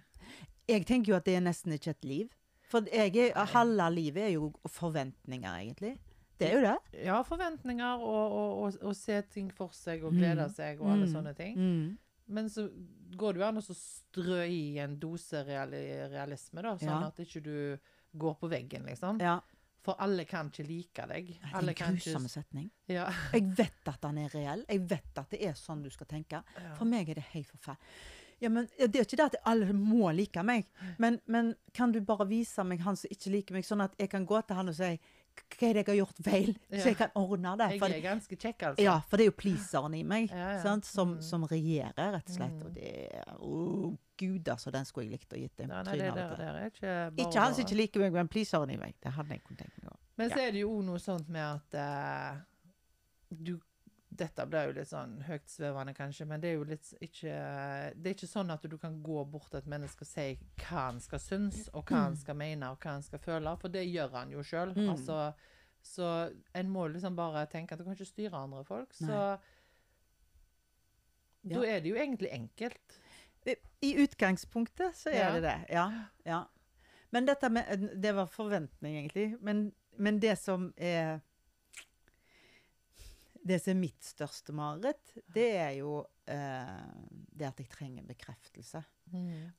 Jeg 0.66 0.86
tenker 0.88 1.12
jo 1.12 1.16
at 1.20 1.26
det 1.28 1.36
er 1.38 1.44
nesten 1.46 1.72
ikke 1.76 1.92
et 1.94 2.04
liv. 2.08 2.32
For 2.66 2.82
jeg 2.90 3.14
er, 3.28 3.36
halve 3.52 3.86
livet 3.94 4.24
er 4.24 4.32
jo 4.34 4.48
forventninger, 4.66 5.52
egentlig. 5.60 5.92
Det 6.40 6.48
er 6.50 6.56
jo 6.58 6.64
det. 6.66 7.02
Ja, 7.06 7.20
forventninger 7.24 8.02
og, 8.02 8.32
og, 8.32 8.56
og, 8.64 8.80
og 8.90 8.96
se 8.98 9.20
ting 9.32 9.52
for 9.54 9.70
seg 9.72 10.02
og 10.04 10.12
glede 10.18 10.48
Mm. 10.48 10.52
seg 10.56 10.80
og 10.82 10.90
alle 10.92 11.06
Mm. 11.06 11.12
sånne 11.14 11.34
ting. 11.38 11.54
Mm. 11.56 11.98
Men 12.28 12.48
så 12.50 12.66
går 13.16 13.32
det 13.36 13.40
jo 13.40 13.46
an 13.46 13.60
å 13.62 13.62
strø 13.76 14.40
i 14.50 14.78
en 14.82 14.96
dose 14.98 15.44
reali 15.46 15.84
realisme, 16.10 16.60
da, 16.62 16.74
sånn 16.76 16.88
Ja. 16.88 17.06
at 17.06 17.16
ikke 17.22 17.40
du 17.44 17.78
går 18.18 18.34
på 18.40 18.50
veggen, 18.50 18.84
liksom. 18.84 19.20
Ja. 19.22 19.38
For 19.86 19.94
alle 20.02 20.24
kan 20.26 20.50
ikke 20.50 20.66
like 20.66 21.06
deg. 21.12 21.32
Det 21.38 21.48
er 21.54 21.86
en 21.86 21.96
grusom 22.00 22.28
setning. 22.30 22.68
ja. 22.90 23.06
Jeg 23.32 23.48
vet 23.56 23.90
at 23.92 24.02
den 24.02 24.18
er 24.24 24.34
reell. 24.34 24.64
Jeg 24.68 24.82
vet 24.90 25.20
at 25.22 25.30
det 25.30 25.42
er 25.46 25.54
sånn 25.58 25.84
du 25.84 25.90
skal 25.94 26.08
tenke. 26.10 26.42
Ja. 26.58 26.72
For 26.78 26.88
meg 26.90 27.08
er 27.12 27.20
det 27.20 27.28
helt 27.32 27.50
forferdelig. 27.54 27.98
Ja, 28.38 28.50
men 28.52 28.66
Det 28.76 28.98
er 29.00 29.06
ikke 29.06 29.16
det 29.16 29.24
at 29.30 29.36
alle 29.48 29.72
må 29.72 30.10
like 30.12 30.42
meg, 30.44 30.66
men, 31.00 31.14
men 31.24 31.54
kan 31.72 31.92
du 31.94 32.02
bare 32.04 32.26
vise 32.28 32.64
meg 32.68 32.82
han 32.84 32.98
som 33.00 33.08
ikke 33.08 33.30
liker 33.32 33.56
meg, 33.56 33.64
sånn 33.64 33.80
at 33.80 33.94
jeg 33.96 34.10
kan 34.12 34.26
gå 34.28 34.40
til 34.44 34.58
han 34.58 34.68
og 34.68 34.76
si 34.76 34.90
hva 35.56 35.68
er 35.68 35.76
det 35.76 35.82
jeg 35.82 35.86
har 35.88 35.98
gjort 36.00 36.22
feil, 36.24 36.50
Ja. 36.70 36.78
så 36.80 36.88
jeg 36.90 36.96
kan 36.96 37.10
ordne 37.14 37.52
det. 37.58 37.68
Jeg 37.80 37.92
er 37.96 38.02
ganske 38.04 38.36
kjekk, 38.36 38.62
altså. 38.70 38.82
ja, 38.82 38.96
for 39.08 39.16
det 39.16 39.26
er 39.26 39.30
jo 39.30 39.36
pleaseren 39.36 39.94
i 39.94 40.02
meg 40.02 40.30
Ja, 40.30 40.50
ja. 40.56 40.62
Sant? 40.62 40.84
Som, 40.84 41.14
Mm. 41.16 41.22
som 41.22 41.44
regjerer, 41.44 42.12
rett 42.12 42.28
og 42.28 42.34
slett. 42.36 42.56
Mm. 42.56 42.66
Og 42.66 42.74
det 42.74 42.90
er 43.14 43.36
oh, 43.38 43.94
gud, 44.16 44.48
altså, 44.48 44.70
den 44.70 44.84
skulle 44.84 45.06
jeg 45.06 45.18
likt 45.18 45.32
å 45.32 45.40
gitt 45.40 45.60
en 45.60 45.72
tryne 45.84 46.66
ikke 46.66 46.96
Ikke 47.16 47.40
han 47.40 47.54
som 47.54 47.64
ikke 47.64 47.76
liker 47.76 48.00
meg, 48.00 48.12
men 48.12 48.28
pleaseren 48.28 48.70
i 48.70 48.76
meg. 48.76 48.94
Det 49.00 49.12
hadde 49.12 49.30
jeg 49.30 49.44
kunnet 49.44 49.64
tenke 49.64 49.82
meg 49.82 49.92
òg. 49.92 49.98
Men 50.16 50.30
så 50.30 50.40
er 50.40 50.52
det 50.52 50.60
jo 50.60 50.70
òg 50.78 50.84
noe 50.84 50.98
sånt 50.98 51.28
med 51.28 51.42
at 51.44 51.74
uh, 51.74 52.40
du 53.30 53.58
Dette 54.16 54.46
blir 54.48 54.68
jo 54.70 54.72
litt 54.78 54.88
sånn 54.88 55.18
høytsvevende, 55.26 55.92
kanskje, 55.96 56.26
men 56.30 56.40
det 56.40 56.48
er 56.50 56.54
jo 56.56 56.64
litt 56.64 56.92
ikke 57.04 57.32
Det 57.96 58.10
er 58.10 58.14
ikke 58.14 58.28
sånn 58.30 58.50
at 58.54 58.62
du 58.70 58.76
kan 58.78 59.02
gå 59.04 59.24
bort 59.30 59.50
til 59.50 59.58
et 59.60 59.66
menneske 59.68 60.02
og 60.06 60.08
si 60.08 60.38
hva 60.62 60.86
han 60.90 61.00
skal 61.04 61.20
synes, 61.20 61.68
og 61.74 61.84
hva 61.90 62.04
han 62.06 62.16
skal 62.16 62.38
mene, 62.38 62.70
og 62.72 62.78
hva 62.80 62.96
han 62.96 63.02
skal 63.06 63.18
føle, 63.22 63.52
for 63.60 63.68
det 63.74 63.84
gjør 63.90 64.10
han 64.16 64.30
jo 64.32 64.42
sjøl. 64.46 64.72
Mm. 64.76 64.88
Altså, 64.94 65.20
så 65.86 66.08
en 66.54 66.70
må 66.72 66.86
liksom 66.90 67.16
bare 67.18 67.46
tenke 67.52 67.72
at 67.76 67.78
du 67.78 67.84
kan 67.84 67.94
ikke 67.94 68.08
styre 68.08 68.40
andre 68.46 68.64
folk. 68.64 68.94
Så 68.94 69.12
Ja. 69.12 69.36
da 71.46 71.62
er 71.62 71.80
det 71.80 71.90
jo 71.92 71.96
egentlig 71.96 72.30
enkelt. 72.32 73.00
I 73.82 73.92
utgangspunktet 74.02 74.96
så 74.98 75.10
er 75.12 75.18
Ja. 75.20 75.32
det 75.34 75.42
det, 75.42 75.66
ja. 75.70 75.90
ja. 76.26 76.44
Men 77.12 77.26
dette 77.26 77.48
med 77.48 77.92
Det 78.02 78.14
var 78.14 78.26
forventning, 78.26 78.96
egentlig. 78.96 79.36
Men, 79.40 79.72
men 79.98 80.18
det 80.18 80.38
som 80.38 80.72
er 80.76 81.20
Det 83.46 83.60
som 83.62 83.70
er 83.76 83.78
mitt 83.80 84.02
største 84.02 84.54
mareritt, 84.56 85.12
det 85.34 85.46
er 85.60 85.70
jo 85.78 86.00
eh, 86.26 86.80
det 87.36 87.46
at 87.52 87.60
jeg 87.62 87.68
trenger 87.70 88.06
bekreftelse. 88.08 88.82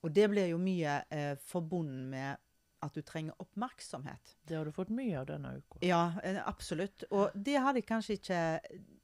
Og 0.04 0.12
det 0.12 0.26
blir 0.34 0.50
jo 0.52 0.58
mye 0.60 0.98
eh, 1.14 1.38
forbundet 1.40 2.10
med 2.12 2.44
at 2.86 2.94
du 2.94 3.02
trenger 3.02 3.34
oppmerksomhet. 3.42 4.36
Det 4.46 4.54
har 4.60 4.68
du 4.68 4.72
fått 4.76 4.92
mye 4.94 5.16
av 5.22 5.26
denne 5.32 5.56
uka. 5.58 5.80
Ja, 5.82 6.12
eh, 6.24 6.38
absolutt. 6.46 7.08
Og 7.10 7.32
det 7.34 7.56
hadde 7.64 7.80
jeg 7.82 7.88
kanskje 7.90 8.18
ikke 8.20 8.42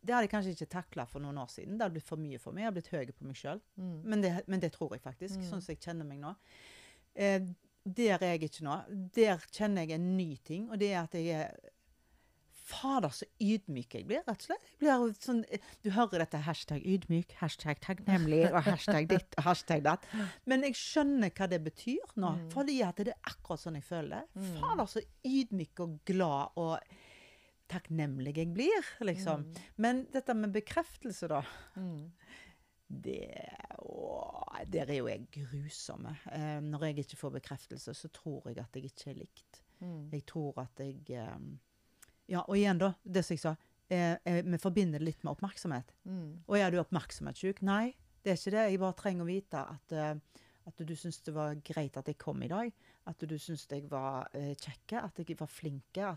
det 0.03 0.11
hadde 0.13 0.25
jeg 0.27 0.33
kanskje 0.33 0.51
ikke 0.57 0.67
takla 0.75 1.05
for 1.07 1.23
noen 1.23 1.39
år 1.39 1.47
siden. 1.49 1.77
Det 1.79 1.85
hadde 1.87 1.95
blitt 1.95 2.09
for 2.11 2.19
mye 2.19 2.37
for 2.43 2.51
meg. 2.53 2.65
Jeg 2.65 2.67
hadde 2.69 2.81
blitt 2.81 2.91
høy 2.93 3.13
på 3.17 3.27
meg 3.29 3.39
sjøl. 3.39 3.61
Mm. 3.79 3.93
Men, 4.11 4.25
men 4.51 4.59
det 4.61 4.73
tror 4.75 4.91
jeg 4.97 5.01
faktisk, 5.05 5.39
Mm. 5.39 5.47
sånn 5.49 5.63
som 5.63 5.71
jeg 5.73 5.79
kjenner 5.81 6.05
meg 6.05 6.19
nå. 6.21 6.33
Eh, 7.15 7.39
der 7.83 8.17
er 8.19 8.33
jeg 8.35 8.43
ikke 8.49 8.65
nå. 8.67 8.75
Der 9.15 9.41
kjenner 9.49 9.87
jeg 9.87 9.95
en 9.95 10.11
ny 10.17 10.35
ting, 10.43 10.67
og 10.71 10.77
det 10.79 10.91
er 10.93 11.01
at 11.05 11.15
jeg 11.17 11.31
er 11.39 11.72
Fader, 12.63 13.11
så 13.11 13.25
ydmyk 13.43 13.95
jeg 13.97 14.05
blir, 14.07 14.21
rett 14.23 14.39
og 14.39 14.47
slett. 14.47 14.67
Blir 14.79 15.01
sånn, 15.19 15.41
du 15.83 15.89
hører 15.91 16.23
dette 16.23 16.39
hashtag 16.45 16.85
ydmyk, 16.87 17.33
hashtag 17.41 17.81
takknemlig 17.83 18.45
og 18.53 18.61
hashtag 18.63 19.09
ditt 19.11 19.35
og 19.37 19.43
hashtag 19.49 19.83
datt. 19.83 20.05
Men 20.47 20.63
jeg 20.63 20.77
skjønner 20.79 21.33
hva 21.35 21.49
det 21.51 21.59
betyr 21.65 22.13
nå, 22.15 22.29
Mm. 22.37 22.45
fordi 22.55 22.77
at 22.87 22.95
det 23.03 23.09
er 23.13 23.19
akkurat 23.33 23.59
sånn 23.59 23.75
jeg 23.75 23.83
føler 23.83 24.21
det. 24.23 24.41
Mm. 24.41 24.53
Fader, 24.61 24.85
så 24.93 25.03
ydmyk 25.27 25.79
og 25.83 25.97
glad 26.07 26.55
og 26.55 26.79
takknemlig 27.73 28.35
jeg 28.37 28.53
blir, 28.53 28.87
liksom. 29.01 29.43
Mm. 29.43 29.61
Men 29.77 30.01
dette 30.13 30.33
med 30.37 30.53
bekreftelse, 30.55 31.27
da. 31.31 31.41
Mm. 31.75 32.11
Det 32.87 33.27
å, 33.79 34.09
Der 34.69 34.87
er 34.89 34.95
jo 35.01 35.07
jeg 35.09 35.27
grusomme. 35.33 36.15
Eh, 36.31 36.59
når 36.61 36.85
jeg 36.87 36.99
ikke 37.03 37.17
får 37.19 37.31
bekreftelse, 37.39 37.93
så 37.97 38.07
tror 38.13 38.47
jeg 38.47 38.57
at 38.61 38.75
jeg 38.77 38.85
ikke 38.91 39.09
er 39.11 39.17
likt. 39.19 39.61
Mm. 39.81 40.09
Jeg 40.13 40.25
tror 40.29 40.61
at 40.61 40.79
jeg 40.79 41.01
eh, 41.09 41.37
Ja, 42.27 42.41
og 42.47 42.55
igjen, 42.55 42.77
da. 42.79 42.93
Det 43.03 43.23
som 43.25 43.33
jeg 43.35 43.39
sa. 43.43 43.55
Eh, 43.89 44.15
eh, 44.25 44.41
vi 44.43 44.57
forbinder 44.57 44.99
det 44.99 45.05
litt 45.05 45.23
med 45.23 45.33
oppmerksomhet. 45.35 45.91
Mm. 46.07 46.43
Og 46.47 46.57
er 46.57 46.71
du 46.71 46.79
oppmerksomhetssjuk? 46.79 47.61
Nei, 47.61 47.93
det 48.23 48.31
er 48.31 48.35
ikke 48.39 48.51
det. 48.55 48.71
Jeg 48.71 48.79
bare 48.79 48.93
trenger 48.93 49.23
å 49.23 49.27
vite 49.27 49.59
at, 49.59 49.91
eh, 49.91 50.15
at 50.65 50.77
du 50.87 50.93
syns 50.95 51.21
det 51.23 51.33
var 51.35 51.55
greit 51.55 51.97
at 51.97 52.05
jeg 52.07 52.17
kom 52.17 52.41
i 52.43 52.47
dag. 52.47 52.71
At 53.05 53.17
du 53.19 53.35
syns 53.37 53.67
jeg 53.69 53.89
var 53.91 54.29
eh, 54.33 54.53
kjekke, 54.55 55.03
at 55.03 55.17
jeg 55.19 55.37
var 55.37 55.47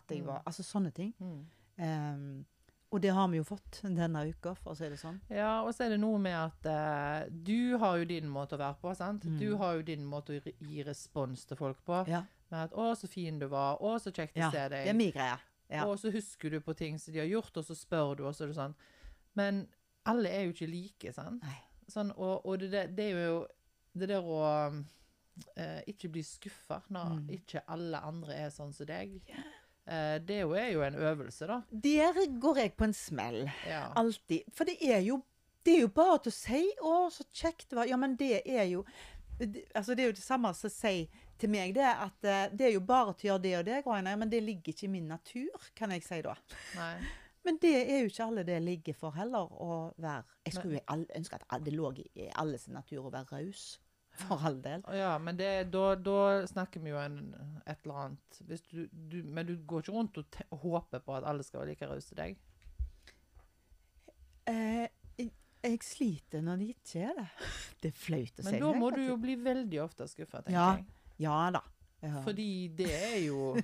jeg 0.09 0.23
Mm. 0.23 0.27
var 0.27 0.43
Altså 0.47 0.63
sånne 0.63 0.93
ting. 0.95 1.13
Mm. 1.21 1.47
Ehm, 1.79 2.45
Og 2.93 3.01
det 3.03 3.11
har 3.11 3.27
vi 3.29 3.37
jo 3.39 3.43
fått 3.45 3.81
denne 3.99 4.23
uka, 4.31 4.55
for 4.55 4.73
å 4.73 4.77
si 4.77 4.89
det 4.89 4.97
sånn. 5.01 5.19
Ja, 5.29 5.63
og 5.67 5.75
så 5.75 5.85
er 5.85 5.89
det 5.91 5.99
noe 6.01 6.19
med 6.23 6.37
at 6.39 6.69
du 7.45 7.77
har 7.79 7.99
jo 7.99 8.05
din 8.05 8.29
måte 8.31 8.55
å 8.55 8.59
være 8.63 8.77
på, 8.81 8.95
sant? 8.97 9.25
Mm. 9.27 9.39
Du 9.41 9.57
har 9.57 9.75
jo 9.75 9.83
din 9.83 10.05
måte 10.07 10.39
å 10.39 10.53
gi- 10.61 10.85
respons 10.87 11.45
til 11.45 11.57
folk 11.57 11.83
på. 11.85 12.07
Ja, 12.09 12.23
Med 12.49 12.61
at 12.71 12.71
'Å, 12.73 12.95
så 12.95 13.09
fin 13.09 13.41
du 13.41 13.49
var'. 13.49 13.77
'Å, 13.81 13.99
så 13.99 14.13
kjekt 14.15 14.37
å 14.37 14.39
ja 14.39 14.51
se 14.53 14.69
det 14.69 14.87
er 14.87 14.93
min 14.95 15.11
greie. 15.11 15.37
Ja. 15.71 15.87
Og 15.87 15.99
så 15.99 16.11
husker 16.15 16.51
du 16.51 16.61
på 16.61 16.75
ting 16.79 16.99
som 17.01 17.13
de 17.15 17.19
har 17.19 17.27
gjort, 17.31 17.57
og 17.57 17.65
så 17.65 17.75
spør 17.75 18.15
du, 18.17 18.27
og 18.27 18.35
så 18.35 18.45
er 18.45 18.53
det 18.53 18.59
sånn. 18.59 18.75
Men 19.35 19.65
alle 20.07 20.31
er 20.31 20.45
jo 20.47 20.55
ikke 20.55 20.69
like, 20.71 21.13
sant? 21.13 21.43
Sånn, 21.91 22.13
og 22.17 22.47
og 22.47 22.61
det, 22.63 22.71
det, 22.97 23.11
er 23.13 23.27
jo 23.29 23.47
det 23.95 24.09
der 24.09 24.23
å 24.23 24.41
eh, 25.57 25.83
ikke 25.91 26.09
bli 26.15 26.23
skuffa 26.23 26.81
når 26.89 27.17
Mm. 27.17 27.31
ikke 27.39 27.63
alle 27.69 27.99
andre 27.99 28.35
er 28.47 28.51
sånn 28.51 28.73
som 28.73 28.87
deg. 28.87 29.21
Eh, 29.87 30.19
det 30.19 30.37
er 30.37 30.41
jo, 30.43 30.55
er 30.55 30.71
jo 30.73 30.83
en 30.83 30.95
øvelse, 30.95 31.47
da. 31.47 31.61
Der 31.71 32.15
går 32.41 32.57
jeg 32.63 32.73
på 32.77 32.85
en 32.85 32.93
smell. 32.95 33.51
Ja. 33.67 33.93
Alltid. 33.97 34.43
For 34.53 34.65
det 34.65 34.79
er 34.81 35.01
jo, 35.01 35.21
det 35.67 35.77
er 35.77 35.81
jo 35.81 35.89
bare 35.89 36.19
til 36.23 36.31
å 36.33 36.35
si 36.35 36.63
'Å, 36.81 37.11
så 37.11 37.25
kjekt 37.33 37.71
det 37.71 37.77
var'. 37.79 37.89
Ja, 37.89 37.97
men 37.97 38.17
det 38.17 38.43
er 38.47 38.65
jo 38.65 38.85
altså 39.75 39.95
det 39.95 40.03
er 40.03 40.07
jo 40.07 40.13
det 40.17 40.23
samme 40.25 40.55
som 40.55 40.69
å 40.71 40.73
si 40.73 41.11
til 41.39 41.51
meg 41.53 41.75
det, 41.77 41.85
at 41.87 42.25
eh, 42.25 42.49
det 42.57 42.67
er 42.69 42.75
jo 42.75 42.81
bare 42.89 43.15
til 43.15 43.31
å 43.31 43.37
gjøre 43.37 43.45
det 43.45 43.55
og 43.59 43.65
det, 43.69 43.79
Grainer, 43.85 44.17
men 44.17 44.31
det 44.33 44.43
ligger 44.43 44.73
ikke 44.73 44.87
i 44.89 44.93
min 44.93 45.09
natur, 45.11 45.71
kan 45.77 45.91
jeg 45.95 46.03
si 46.07 46.21
da. 46.25 46.35
Nei. 46.77 46.93
Men 47.47 47.59
det 47.63 47.75
er 47.87 48.01
jo 48.03 48.09
ikke 48.11 48.25
alle 48.27 48.43
det 48.49 48.57
ligger 48.65 48.95
for 48.99 49.15
heller, 49.15 49.47
å 49.53 49.93
være 50.03 50.25
Jeg 50.49 50.55
skulle 50.57 50.81
jo 50.81 50.85
all- 50.91 51.11
ønske 51.15 51.39
at 51.39 51.63
det 51.65 51.75
lå 51.77 51.93
i 52.17 52.31
alle 52.35 52.59
sin 52.59 52.75
natur 52.75 53.05
å 53.07 53.13
være 53.15 53.37
raus. 53.37 53.67
For 54.17 54.41
all 54.49 54.57
del. 54.65 54.81
Ja, 54.97 55.19
men 55.21 55.37
det, 55.37 55.51
da, 55.71 55.91
da 56.01 56.47
snakker 56.49 56.81
vi 56.81 56.89
jo 56.89 56.97
en, 56.97 57.19
et 57.69 57.83
eller 57.85 57.99
annet 58.01 58.39
Hvis 58.49 58.63
du, 58.71 58.87
du, 58.89 59.19
Men 59.29 59.45
du 59.45 59.59
går 59.69 59.83
ikke 59.85 59.93
rundt 59.93 60.17
og, 60.23 60.25
te, 60.33 60.47
og 60.57 60.63
håper 60.63 61.03
på 61.05 61.13
at 61.19 61.27
alle 61.29 61.45
skal 61.45 61.61
være 61.61 61.75
like 61.75 61.89
rause 61.91 62.09
til 62.09 62.17
deg? 62.23 62.39
Eh, 64.49 64.87
jeg, 65.19 65.31
jeg 65.67 65.81
sliter 65.85 66.45
når 66.47 66.61
de 66.63 66.69
ikke 66.73 67.03
er 67.11 67.15
det. 67.19 67.27
Det 67.83 67.91
er 67.93 67.99
flaut 68.07 68.41
å 68.41 68.47
si. 68.47 68.49
Men 68.49 68.61
da 68.63 68.71
det, 68.73 68.81
må 68.81 68.91
du 68.95 69.03
jo 69.05 69.17
bli 69.21 69.37
veldig 69.45 69.81
ofte 69.85 70.07
skuffa, 70.11 70.41
tenker 70.47 70.57
Ja. 70.57 70.69
jeg. 70.79 70.87
Ja 71.19 71.51
da. 71.51 71.63
Ja. 72.05 72.21
Fordi 72.23 72.69
det 72.77 72.91
er 72.93 73.19
jo 73.27 73.57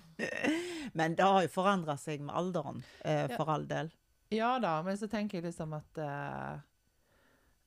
Men 0.98 1.14
det 1.14 1.24
har 1.24 1.42
jo 1.44 1.48
forandra 1.52 1.96
seg 2.00 2.20
med 2.24 2.34
alderen, 2.34 2.82
eh, 3.04 3.26
Ja. 3.28 3.36
for 3.36 3.50
all 3.52 3.66
del. 3.68 3.90
Ja 4.32 4.58
da, 4.58 4.78
men 4.82 4.96
så 4.96 5.06
tenker 5.12 5.38
jeg 5.38 5.44
liksom 5.50 5.74
at 5.76 5.98
eh, 6.00 6.60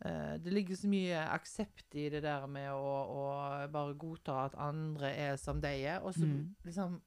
eh, 0.09 0.37
det 0.41 0.53
ligger 0.53 0.75
så 0.75 0.87
mye 0.89 1.19
aksept 1.29 1.95
i 1.95 2.07
det 2.09 2.23
der 2.25 2.47
med 2.49 2.71
å, 2.73 2.95
å 3.05 3.67
bare 3.71 3.93
godta 3.93 4.39
at 4.47 4.55
andre 4.57 5.11
er 5.13 5.37
som 5.37 5.61
de 5.61 5.67
er, 5.85 5.99
og 6.01 6.13
så 6.17 6.25
Mm. 6.25 6.55
liksom 6.65 7.01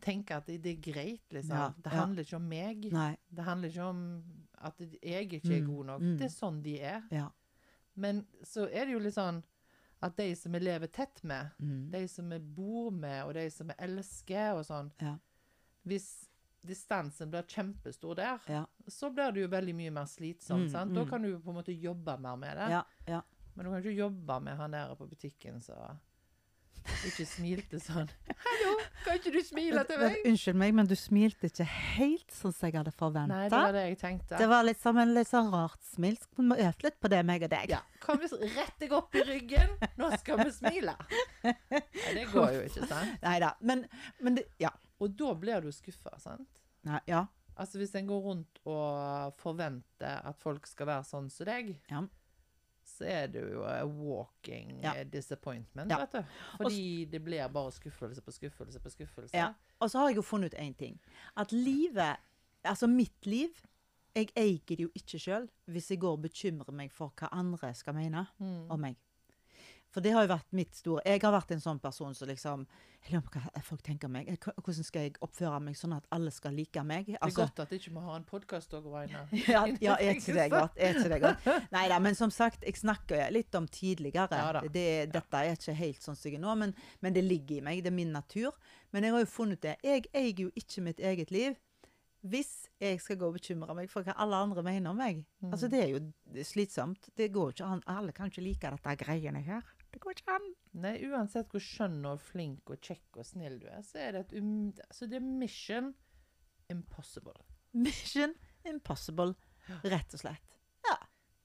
tenke 0.00 0.34
at 0.36 0.46
det, 0.48 0.58
det 0.64 0.70
er 0.78 0.92
greit, 0.92 1.26
liksom. 1.30 1.56
Ja, 1.56 1.68
det 1.76 1.92
ja. 1.92 1.98
handler 2.00 2.24
ikke 2.24 2.36
om 2.40 2.48
meg. 2.48 2.86
Nei. 2.92 3.16
Det 3.28 3.44
handler 3.44 3.68
ikke 3.68 3.84
om 3.84 3.98
at 4.64 4.80
jeg 5.02 5.26
ikke 5.30 5.40
er 5.54 5.60
Mm, 5.60 5.66
god 5.76 5.86
nok. 5.86 6.00
mm. 6.00 6.14
Det 6.18 6.24
er 6.24 6.34
sånn 6.34 6.62
de 6.62 6.74
er. 6.80 7.02
Ja. 7.12 7.26
Men 7.96 8.26
så 8.42 8.64
er 8.72 8.86
det 8.86 8.92
jo 8.94 8.98
litt 9.04 9.14
sånn 9.14 9.42
at 10.02 10.16
de 10.16 10.34
som 10.36 10.52
vi 10.52 10.60
lever 10.62 10.86
tett 10.86 11.22
med, 11.24 11.50
Mm. 11.60 11.90
de 11.90 12.08
som 12.08 12.28
vi 12.30 12.38
bor 12.38 12.90
med, 12.90 13.24
og 13.24 13.34
de 13.34 13.50
som 13.50 13.66
vi 13.66 13.74
elsker 13.78 14.54
og 14.54 14.64
sånn 14.64 14.92
Ja. 15.00 15.16
Hvis 15.86 16.28
distansen 16.66 17.30
blir 17.30 17.42
kjempestor 17.42 18.14
der, 18.16 18.38
Ja. 18.48 18.66
så 18.88 19.10
blir 19.10 19.32
det 19.32 19.40
jo 19.40 19.48
veldig 19.48 19.74
mye 19.74 19.90
mer 19.90 20.04
slitsomt. 20.04 20.68
Mm, 20.68 20.70
sant? 20.70 20.94
Da 20.94 21.04
mm. 21.04 21.10
kan 21.10 21.22
du 21.22 21.38
på 21.38 21.50
en 21.50 21.56
måte 21.56 21.72
jobbe 21.72 22.18
mer 22.20 22.36
med 22.36 22.56
det. 22.56 22.70
Ja. 22.70 22.82
ja. 23.06 23.20
Men 23.54 23.64
du 23.64 23.70
kan 23.70 23.82
ikke 23.82 23.96
jobbe 23.96 24.40
med 24.40 24.56
han 24.56 24.70
der 24.70 24.94
på 24.94 25.08
butikken 25.08 25.60
som 25.62 25.98
ikke 27.04 27.26
smilte 27.28 27.80
sånn. 27.80 28.08
'Hallo, 28.44 28.72
kan 29.04 29.18
ikke 29.18 29.32
du 29.34 29.40
smile 29.44 29.84
til 29.84 30.00
meg?' 30.00 30.16
unnskyld 30.26 30.56
meg, 30.56 30.74
men 30.74 30.86
du 30.86 30.96
smilte 30.96 31.50
ikke 31.50 31.66
helt 31.66 32.32
sånn 32.32 32.54
som 32.54 32.68
jeg 32.68 32.78
hadde 32.78 32.92
forventa. 32.96 33.42
Det 33.48 33.58
var 33.58 33.72
det 33.76 33.84
jeg 33.88 33.98
tenkte. 33.98 34.38
Det 34.38 34.48
var 34.48 34.64
litt 34.64 34.80
som 34.80 34.96
en 35.00 35.14
litt 35.14 35.28
sånn 35.28 35.50
rart 35.52 35.82
smil. 35.82 36.16
Vi 36.36 36.46
må 36.46 36.56
øve 36.56 36.86
litt 36.86 37.00
på 37.00 37.10
det, 37.12 37.24
meg 37.26 37.42
og 37.42 37.50
deg. 37.50 37.74
Ja, 37.76 37.82
Kan 38.00 38.18
vi 38.18 38.26
rette 38.56 38.88
opp 38.96 39.14
i 39.14 39.22
ryggen? 39.28 39.74
Nå 40.00 40.10
skal 40.18 40.40
vi 40.44 40.50
smile. 40.52 40.94
Nei, 41.44 42.14
det 42.16 42.26
går 42.32 42.54
jo 42.56 42.62
ikke, 42.68 42.86
sant? 42.88 43.18
Nei 43.22 43.34
da. 43.42 43.52
Men, 43.60 43.84
men 44.20 44.38
det, 44.40 44.46
Ja. 44.62 44.70
Og 45.00 45.14
da 45.16 45.34
blir 45.34 45.62
du 45.64 45.70
skuffa, 45.72 46.18
sant? 46.20 46.48
Nei, 46.84 47.00
ja. 47.08 47.26
Altså 47.60 47.78
Hvis 47.80 47.94
en 47.96 48.06
går 48.08 48.20
rundt 48.24 48.58
og 48.68 49.34
forventer 49.40 50.20
at 50.28 50.38
folk 50.40 50.66
skal 50.68 50.86
være 50.90 51.04
sånn 51.08 51.28
som 51.32 51.46
deg, 51.48 51.74
Ja. 51.90 52.02
så 52.84 53.04
er 53.08 53.26
det 53.32 53.42
jo 53.52 53.62
a 53.64 53.84
walking 53.86 54.80
Ja. 54.82 54.92
disappointment, 55.04 55.90
Ja. 55.90 55.98
vet 56.04 56.12
du. 56.12 56.24
Fordi 56.58 57.04
det 57.10 57.22
blir 57.24 57.48
bare 57.52 57.70
skuffelse 57.72 58.20
på 58.24 58.32
skuffelse 58.32 58.80
på 58.80 58.90
skuffelse. 58.90 59.34
Ja. 59.36 59.52
Og 59.80 59.90
så 59.90 59.98
har 60.00 60.08
jeg 60.08 60.16
jo 60.16 60.22
funnet 60.22 60.52
ut 60.54 60.60
én 60.60 60.76
ting. 60.76 60.98
At 61.36 61.52
livet 61.52 62.16
Altså 62.62 62.86
mitt 62.86 63.24
liv 63.24 63.48
Jeg 64.16 64.32
eier 64.36 64.58
det 64.66 64.80
jo 64.80 64.90
ikke 64.96 65.18
sjøl 65.22 65.48
hvis 65.70 65.90
jeg 65.92 66.00
går 66.02 66.16
og 66.18 66.22
bekymrer 66.26 66.72
meg 66.74 66.90
for 66.92 67.12
hva 67.16 67.28
andre 67.32 67.74
skal 67.74 67.94
mene 67.94 68.26
Mm. 68.40 68.66
om 68.70 68.80
meg. 68.80 68.96
For 69.90 69.98
det 70.00 70.12
har 70.14 70.22
jo 70.22 70.30
vært 70.30 70.52
mitt 70.54 70.76
store 70.78 71.02
Jeg 71.04 71.18
har 71.24 71.32
vært 71.34 71.50
en 71.50 71.58
sånn 71.60 71.80
person 71.82 72.14
som 72.14 72.28
liksom 72.28 72.60
Jeg 73.02 73.10
lurer 73.14 73.24
på 73.26 73.40
hva 73.40 73.62
folk 73.66 73.82
tenker 73.82 74.06
om 74.06 74.12
meg. 74.12 74.28
Hvordan 74.38 74.84
skal 74.86 75.02
jeg 75.02 75.16
oppføre 75.20 75.58
meg 75.60 75.74
sånn 75.74 75.96
at 75.96 76.04
alle 76.12 76.30
skal 76.30 76.52
like 76.54 76.82
meg? 76.86 77.06
Det 77.06 77.14
er 77.16 77.24
Altså, 77.26 77.40
godt 77.48 77.58
at 77.64 77.72
ikke 77.72 77.90
vi 77.96 78.02
har 78.04 78.16
en 78.20 78.24
podkast 78.28 78.70
òg, 78.78 78.86
Raina. 78.92 79.24
ja, 79.48 79.64
ja, 79.80 79.96
er 79.98 80.14
ikke 80.14 80.34
det 80.36 80.50
godt? 80.52 80.76
Er 80.78 80.94
ikke 80.94 81.08
det 81.08 81.20
godt? 81.24 81.48
Nei 81.72 81.88
da, 81.88 81.98
men 81.98 82.14
som 82.14 82.30
sagt, 82.30 82.62
jeg 82.62 82.76
snakker 82.78 83.32
litt 83.34 83.54
om 83.58 83.66
tidligere. 83.66 84.28
Ja 84.30 84.60
det, 84.62 85.10
dette 85.12 85.34
er 85.42 85.56
ikke 85.56 85.74
helt 85.80 86.02
sånn 86.06 86.14
som 86.14 86.30
jeg 86.30 86.38
er 86.38 86.44
nå, 86.44 86.54
men, 86.60 86.74
men 87.00 87.12
det 87.16 87.24
ligger 87.26 87.56
i 87.58 87.60
meg. 87.60 87.82
Det 87.82 87.90
er 87.90 87.96
min 87.98 88.12
natur. 88.14 88.52
Men 88.92 89.02
jeg 89.08 89.12
har 89.16 89.24
jo 89.24 89.26
funnet 89.32 89.60
det. 89.64 89.74
Jeg 89.82 90.06
eier 90.14 90.44
jo 90.46 90.52
ikke 90.54 90.82
mitt 90.86 91.00
eget 91.00 91.30
liv 91.34 91.56
hvis 92.20 92.68
jeg 92.80 93.00
skal 93.00 93.18
gå 93.20 93.28
og 93.30 93.36
bekymre 93.38 93.74
meg 93.76 93.90
for 93.92 94.04
hva 94.04 94.16
alle 94.20 94.40
andre 94.44 94.64
mener 94.66 94.92
om 94.92 94.98
meg. 95.00 95.22
Mm. 95.40 95.52
Altså, 95.54 95.70
det 95.72 95.80
er 95.80 95.94
jo 95.94 96.44
slitsomt. 96.44 97.08
Det 97.16 97.30
går 97.32 97.54
ikke 97.54 97.70
an. 97.76 97.84
Alle 97.88 98.12
kan 98.16 98.32
ikke 98.32 98.44
like 98.44 98.72
dette 98.74 98.96
greiene 99.00 99.40
her. 99.46 99.64
Det 99.90 100.02
går 100.02 100.18
ikke 100.18 100.36
an. 100.36 100.50
Nei, 100.84 100.94
uansett 101.08 101.50
hvor 101.50 101.64
skjønn 101.64 102.04
og 102.06 102.20
flink 102.22 102.70
og 102.70 102.78
kjekk 102.84 103.22
og 103.22 103.26
snill 103.26 103.58
du 103.62 103.66
er, 103.72 103.80
så 103.86 104.04
er 104.04 104.14
det 104.14 104.26
et 104.26 104.36
um... 104.38 104.70
Så 104.94 105.08
det 105.10 105.18
er 105.18 105.26
mission 105.26 105.94
impossible. 106.70 107.34
Mission 107.74 108.36
impossible, 108.68 109.34
rett 109.82 110.14
og 110.14 110.22
slett. 110.22 110.50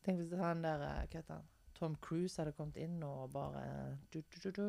Tenk 0.05 0.21
hvis 0.21 0.37
han 0.37 0.61
der, 0.61 0.81
eh, 0.85 1.05
hva 1.09 1.17
heter 1.17 1.33
han, 1.33 1.47
Tom 1.75 1.95
Cruise 2.01 2.37
hadde 2.39 2.53
kommet 2.55 2.77
inn 2.79 3.01
og 3.03 3.31
bare 3.33 3.63
du, 4.13 4.21
du, 4.21 4.37
du, 4.43 4.51
du. 4.51 4.67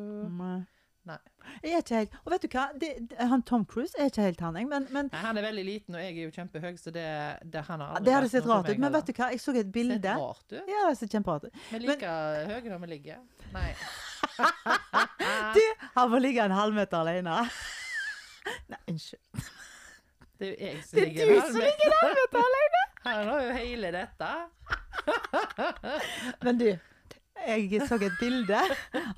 Nei. 1.07 1.17
Jeg 1.63 1.77
er 1.77 1.83
ikke 1.83 1.99
helt 2.01 2.15
Og 2.25 2.31
vet 2.33 2.43
du 2.43 2.47
hva? 2.51 2.63
Det, 2.75 2.87
det, 3.09 3.17
han 3.31 3.43
Tom 3.47 3.63
Cruise 3.69 3.95
er 3.95 4.09
ikke 4.11 4.25
helt 4.25 4.41
han, 4.43 4.57
jeg. 4.59 4.67
Men, 4.67 4.87
men 4.91 5.07
Nei, 5.13 5.21
Han 5.23 5.39
er 5.39 5.45
veldig 5.47 5.63
liten, 5.63 5.95
og 5.95 6.03
jeg 6.03 6.11
er 6.11 6.25
jo 6.25 6.33
kjempehøy, 6.35 6.73
så 6.81 6.91
det, 6.91 7.05
det 7.53 7.63
han 7.69 7.83
har 7.85 8.01
det 8.03 8.15
hadde 8.17 8.31
sett 8.33 8.49
rart 8.49 8.67
ut. 8.67 8.81
Men 8.83 8.93
vet 8.97 9.07
du 9.07 9.13
hva? 9.15 9.29
Jeg 9.31 9.43
så 9.43 9.53
et 9.55 9.71
bilde. 9.71 9.99
Sett 10.01 10.19
rart 10.19 10.51
ut? 10.57 10.73
Ja, 10.73 10.83
det 10.89 10.97
ser 10.99 11.11
kjemperart 11.13 11.47
ut. 11.47 11.61
Vi 11.71 11.79
er 11.79 11.85
like 11.87 12.11
høye 12.51 12.73
når 12.73 12.83
vi 12.83 12.91
ligger. 12.97 13.23
Nei. 13.55 13.69
Du, 15.55 15.61
han 15.95 16.09
må 16.11 16.19
ligge 16.21 16.43
en 16.43 16.53
halvmeter 16.53 16.99
alene. 16.99 17.37
Nei, 18.71 18.79
unnskyld. 18.91 19.47
Det 20.37 20.47
er 20.47 20.51
jo 20.51 20.57
jeg 20.67 20.83
som 20.83 20.97
Det 20.97 21.01
er 21.01 21.07
ligger 21.07 21.25
du 21.31 21.39
som 21.39 21.61
ligger 21.63 21.87
en 21.87 21.97
halvmeter 22.01 22.39
alene! 22.43 22.83
Han 23.07 23.31
har 23.31 23.39
jo 23.45 23.55
hele 23.55 23.91
dette. 23.95 24.29
Men 26.43 26.59
du, 26.59 26.67
jeg 27.47 27.87
så 27.87 27.99
et 28.01 28.17
bilde 28.19 28.59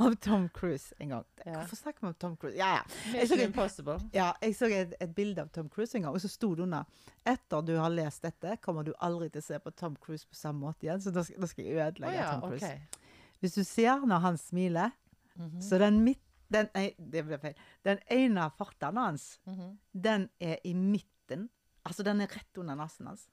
av 0.06 0.16
Tom 0.24 0.48
Cruise 0.54 0.96
en 1.00 1.16
gang. 1.16 1.26
Hvorfor 1.46 1.80
snakker 1.80 2.06
vi 2.06 2.12
om 2.12 2.18
Tom 2.20 2.36
Cruise? 2.38 2.58
Ja, 2.58 2.80
ja. 2.80 2.84
Jeg 3.14 3.30
så 3.30 3.38
et, 3.40 3.46
Impossible. 3.48 4.00
ja, 4.14 4.32
jeg 4.44 4.56
så 4.58 4.70
et, 4.74 4.96
et 5.00 5.16
bilde 5.16 5.46
av 5.46 5.52
Tom 5.56 5.70
Cruise 5.72 5.96
en 5.98 6.08
gang, 6.08 6.14
og 6.14 6.24
så 6.24 6.32
sto 6.32 6.54
det 6.58 6.68
under 6.68 6.88
Etter 7.28 7.66
du 7.66 7.76
har 7.78 7.92
lest 7.94 8.26
dette, 8.26 8.58
kommer 8.64 8.88
du 8.88 8.94
aldri 9.00 9.30
til 9.34 9.44
å 9.44 9.48
se 9.50 9.60
på 9.64 9.74
Tom 9.78 9.96
Cruise 10.02 10.28
på 10.28 10.38
samme 10.38 10.66
måte 10.66 10.88
igjen. 10.88 11.02
Så 11.04 11.14
da 11.16 11.24
skal, 11.26 11.42
da 11.44 11.52
skal 11.52 11.66
jeg 11.66 11.78
ødelegge 11.78 11.88
ødelegge 11.90 12.24
ja, 12.24 12.32
Tom 12.34 12.50
Cruise. 12.50 12.66
Okay. 12.66 13.30
Hvis 13.40 13.56
du 13.56 13.64
ser 13.64 14.08
når 14.08 14.26
han 14.26 14.38
smiler, 14.40 14.96
Mhm, 15.40 15.62
så 15.62 15.78
den 15.78 16.04
midt... 16.04 16.24
Den, 16.50 16.66
det 16.98 17.22
ble 17.28 17.38
feil. 17.38 17.58
Den 17.86 18.00
ene 18.10 18.48
farten 18.58 18.98
hans 18.98 19.36
mhm. 19.46 19.76
den 19.94 20.24
er 20.42 20.58
i 20.66 20.72
midten. 20.74 21.44
Altså, 21.86 22.02
den 22.04 22.24
er 22.26 22.32
rett 22.34 22.58
under 22.58 22.74
nesen 22.80 23.06
hans. 23.06 23.28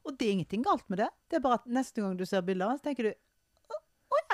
Og 0.00 0.16
det 0.16 0.30
er 0.30 0.32
ingenting 0.38 0.64
galt 0.64 0.86
med 0.88 1.02
det. 1.02 1.10
Det 1.28 1.36
er 1.36 1.42
bare 1.44 1.58
at 1.60 1.66
neste 1.68 2.00
gang 2.00 2.16
du 2.16 2.24
ser 2.24 2.46
bildet 2.46 2.64
av 2.64 2.72
han, 2.72 2.80
så 2.80 2.88
tenker 2.88 3.10
du 3.10 3.12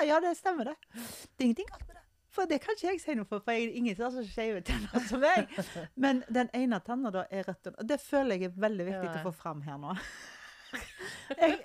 ja, 0.07 0.19
det 0.23 0.35
stemmer, 0.37 0.71
det. 0.71 0.75
Det 0.93 1.43
er 1.43 1.47
ingenting 1.49 1.69
galt 1.71 1.87
med 1.87 1.95
det. 1.95 2.01
For 2.35 2.49
det 2.51 2.57
kan 2.63 2.75
ikke 2.75 2.89
jeg 2.89 2.99
si 2.99 3.13
noe 3.15 3.27
for, 3.29 3.39
for 3.45 3.55
jeg 3.55 3.69
ingen 3.79 3.95
har 3.95 4.11
så 4.11 4.23
skeive 4.27 4.59
tenner 4.67 5.05
som 5.07 5.21
meg. 5.23 5.51
Men 5.95 6.19
den 6.35 6.49
ene 6.57 6.81
tanna 6.83 7.11
da 7.15 7.23
er 7.31 7.45
rødt. 7.47 7.69
under. 7.71 7.83
Det 7.87 7.99
føler 8.03 8.35
jeg 8.35 8.49
er 8.51 8.57
veldig 8.65 8.87
viktig 8.89 9.07
Ja. 9.07 9.19
å 9.21 9.23
få 9.29 9.31
fram 9.39 9.61
her 9.63 9.77
nå. 9.79 9.95
Jeg, 11.39 11.61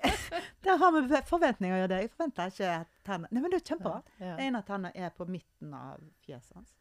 der 0.63 0.77
har 0.79 0.91
vi 0.95 1.19
forventninger, 1.27 1.77
ja. 1.81 1.87
det. 1.91 1.97
Jeg 2.05 2.11
forventer 2.15 2.53
ikke 2.53 2.85
tenner 3.03 3.27
Nei, 3.31 3.41
men 3.41 3.51
det 3.51 3.59
er 3.59 3.65
kjempebra. 3.73 4.01
Den 4.21 4.39
ene 4.47 4.61
tanna 4.67 4.91
er 4.95 5.11
på 5.17 5.27
midten 5.27 5.73
av 5.75 5.99
fjeset 6.23 6.55
hans. 6.55 6.71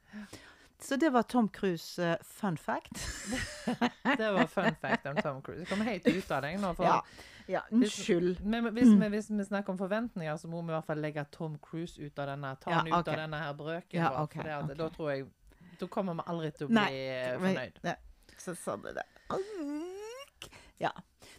Så 0.82 0.96
det 0.96 1.10
var 1.10 1.22
Tom 1.22 1.48
Cruise 1.48 2.02
uh, 2.02 2.16
fun 2.22 2.56
fact. 2.58 2.92
Det 4.18 4.32
var 4.32 4.46
fun 4.46 4.74
fact 4.80 5.06
om 5.06 5.16
Tom 5.16 5.42
Cruise. 5.42 5.66
Kom 5.66 5.80
helt 5.80 6.06
ut 6.06 6.30
av 6.30 6.42
deg 6.42 6.60
nå. 6.60 6.72
For 6.74 6.84
Ja, 6.88 6.96
ja 7.46 7.62
unnskyld. 7.70 8.40
Men 8.44 8.70
hvis, 8.72 8.88
vi, 8.88 9.08
hvis 9.14 9.30
vi 9.30 9.44
snakker 9.44 9.74
om 9.74 9.78
forventninger, 9.78 10.36
så 10.36 10.48
må 10.48 10.62
vi 10.62 10.72
i 10.72 10.76
hvert 10.76 10.88
fall 10.88 11.02
legge 11.04 11.24
Tom 11.32 11.58
Cruise 11.62 12.00
ut 12.00 12.18
av 12.18 12.32
denne 12.32 12.54
Ta 12.62 12.70
Ja, 12.70 12.80
han 12.80 12.88
ut 12.88 12.96
okay. 13.00 13.14
av 13.14 13.20
denne 13.24 13.42
her 13.44 13.52
brøken. 13.58 14.00
Ja, 14.00 14.14
okay, 14.22 14.40
for 14.40 14.48
det 14.48 14.56
at, 14.56 14.70
ok. 14.70 14.78
Da 14.78 14.88
tror 14.96 15.12
jeg 15.12 15.28
Da 15.80 15.86
kommer 15.86 16.16
vi 16.18 16.26
aldri 16.32 16.50
til 16.56 16.66
å 16.66 16.72
bli 16.72 16.80
Nei, 16.80 17.36
fornøyd. 17.44 17.80
Nei, 17.84 17.96
så 18.40 18.56
sånn 18.58 18.90
er 18.90 19.00
det. 19.00 19.06
Ja. 20.80 20.90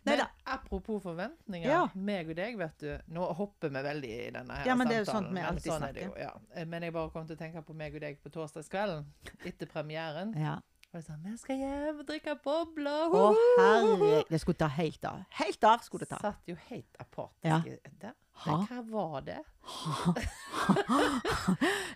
Nei 0.05 0.17
da. 0.17 0.29
Apropos 0.53 0.99
forventninger. 1.03 1.69
Ja. 1.69 1.81
Meg 1.95 2.29
og 2.29 2.35
deg, 2.39 2.57
vet 2.59 2.77
du. 2.83 2.89
Nå 3.15 3.27
hopper 3.37 3.69
vi 3.73 3.83
veldig 3.87 4.11
i 4.27 4.29
denne 4.35 4.57
her 4.59 4.67
Ja, 4.69 4.75
men 4.75 4.87
det 4.91 4.95
er 4.95 5.03
jo 5.05 5.09
samtalen. 5.11 5.35
sånt 5.35 5.35
vi 5.35 5.41
men 5.41 5.61
sånn 5.65 5.87
er 5.89 5.93
det 5.97 6.03
jo, 6.07 6.13
ja. 6.19 6.31
Eh, 6.55 6.65
Men 6.65 6.83
jeg 6.87 6.93
bare 6.93 7.09
kom 7.13 7.27
til 7.27 7.35
å 7.35 7.39
tenke 7.39 7.63
på 7.67 7.73
meg 7.77 7.95
og 7.95 8.01
deg 8.01 8.19
på 8.23 8.29
torsdagskvelden 8.35 9.05
etter 9.45 9.65
premieren. 9.71 10.33
Ja. 10.37 10.57
Og 10.91 10.97
jeg 10.99 11.03
sa, 11.05 11.13
vi 11.23 11.31
skal 11.39 11.55
hjem 11.61 11.99
og 12.01 12.07
drikke 12.09 12.33
bobler. 12.43 13.13
Å, 13.15 13.27
herre 13.61 14.23
Det 14.27 14.39
skulle 14.43 14.59
ta 14.59 14.67
helt 14.75 15.05
av. 15.07 15.21
Helt 15.39 15.63
av 15.63 15.85
skulle 15.85 16.03
det 16.03 16.09
ta. 16.11 16.19
Satt 16.19 16.49
jo 16.51 16.57
helt 16.67 16.99
apatisk. 16.99 17.47
Ja. 17.47 17.61
Der. 18.01 18.17
Men 18.41 18.65
hva 18.67 18.81
var 18.89 19.23
det? 19.23 19.37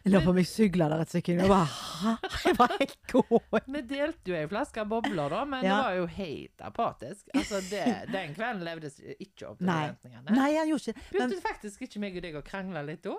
Jeg 0.05 0.11
lå 0.13 0.19
på 0.23 0.33
meg 0.37 0.47
sugla 0.47 0.87
der 0.91 1.01
et 1.05 1.11
sekund 1.15 1.41
Jeg 1.41 1.49
bare? 1.49 2.15
Jeg 2.45 2.57
var 2.59 2.73
helt 2.77 2.97
god. 3.11 3.59
Vi 3.73 3.81
delte 3.89 4.31
jo 4.31 4.37
ei 4.37 4.47
flaske 4.51 4.83
bobler, 4.89 5.31
da, 5.33 5.41
men 5.49 5.63
det 5.65 5.71
var 5.73 5.95
jo 5.97 6.05
helt 6.15 6.65
apatisk. 6.67 7.23
Altså, 7.33 7.61
det, 7.71 7.83
Den 8.13 8.35
kvelden 8.37 8.63
levdes 8.67 8.99
ikke 9.17 9.49
opp 9.51 9.57
til 9.59 9.67
Nei. 9.71 9.79
forventningene. 9.89 10.35
Nei, 10.37 10.51
han 10.59 10.69
gjorde 10.71 10.93
ikke 10.93 10.99
men, 11.01 11.15
Begynte 11.17 11.47
faktisk 11.47 11.87
ikke 11.87 12.03
meg 12.05 12.19
og 12.21 12.27
deg 12.27 12.37
å 12.39 12.43
krangle 12.45 12.85
litt 12.93 13.03
da? 13.07 13.15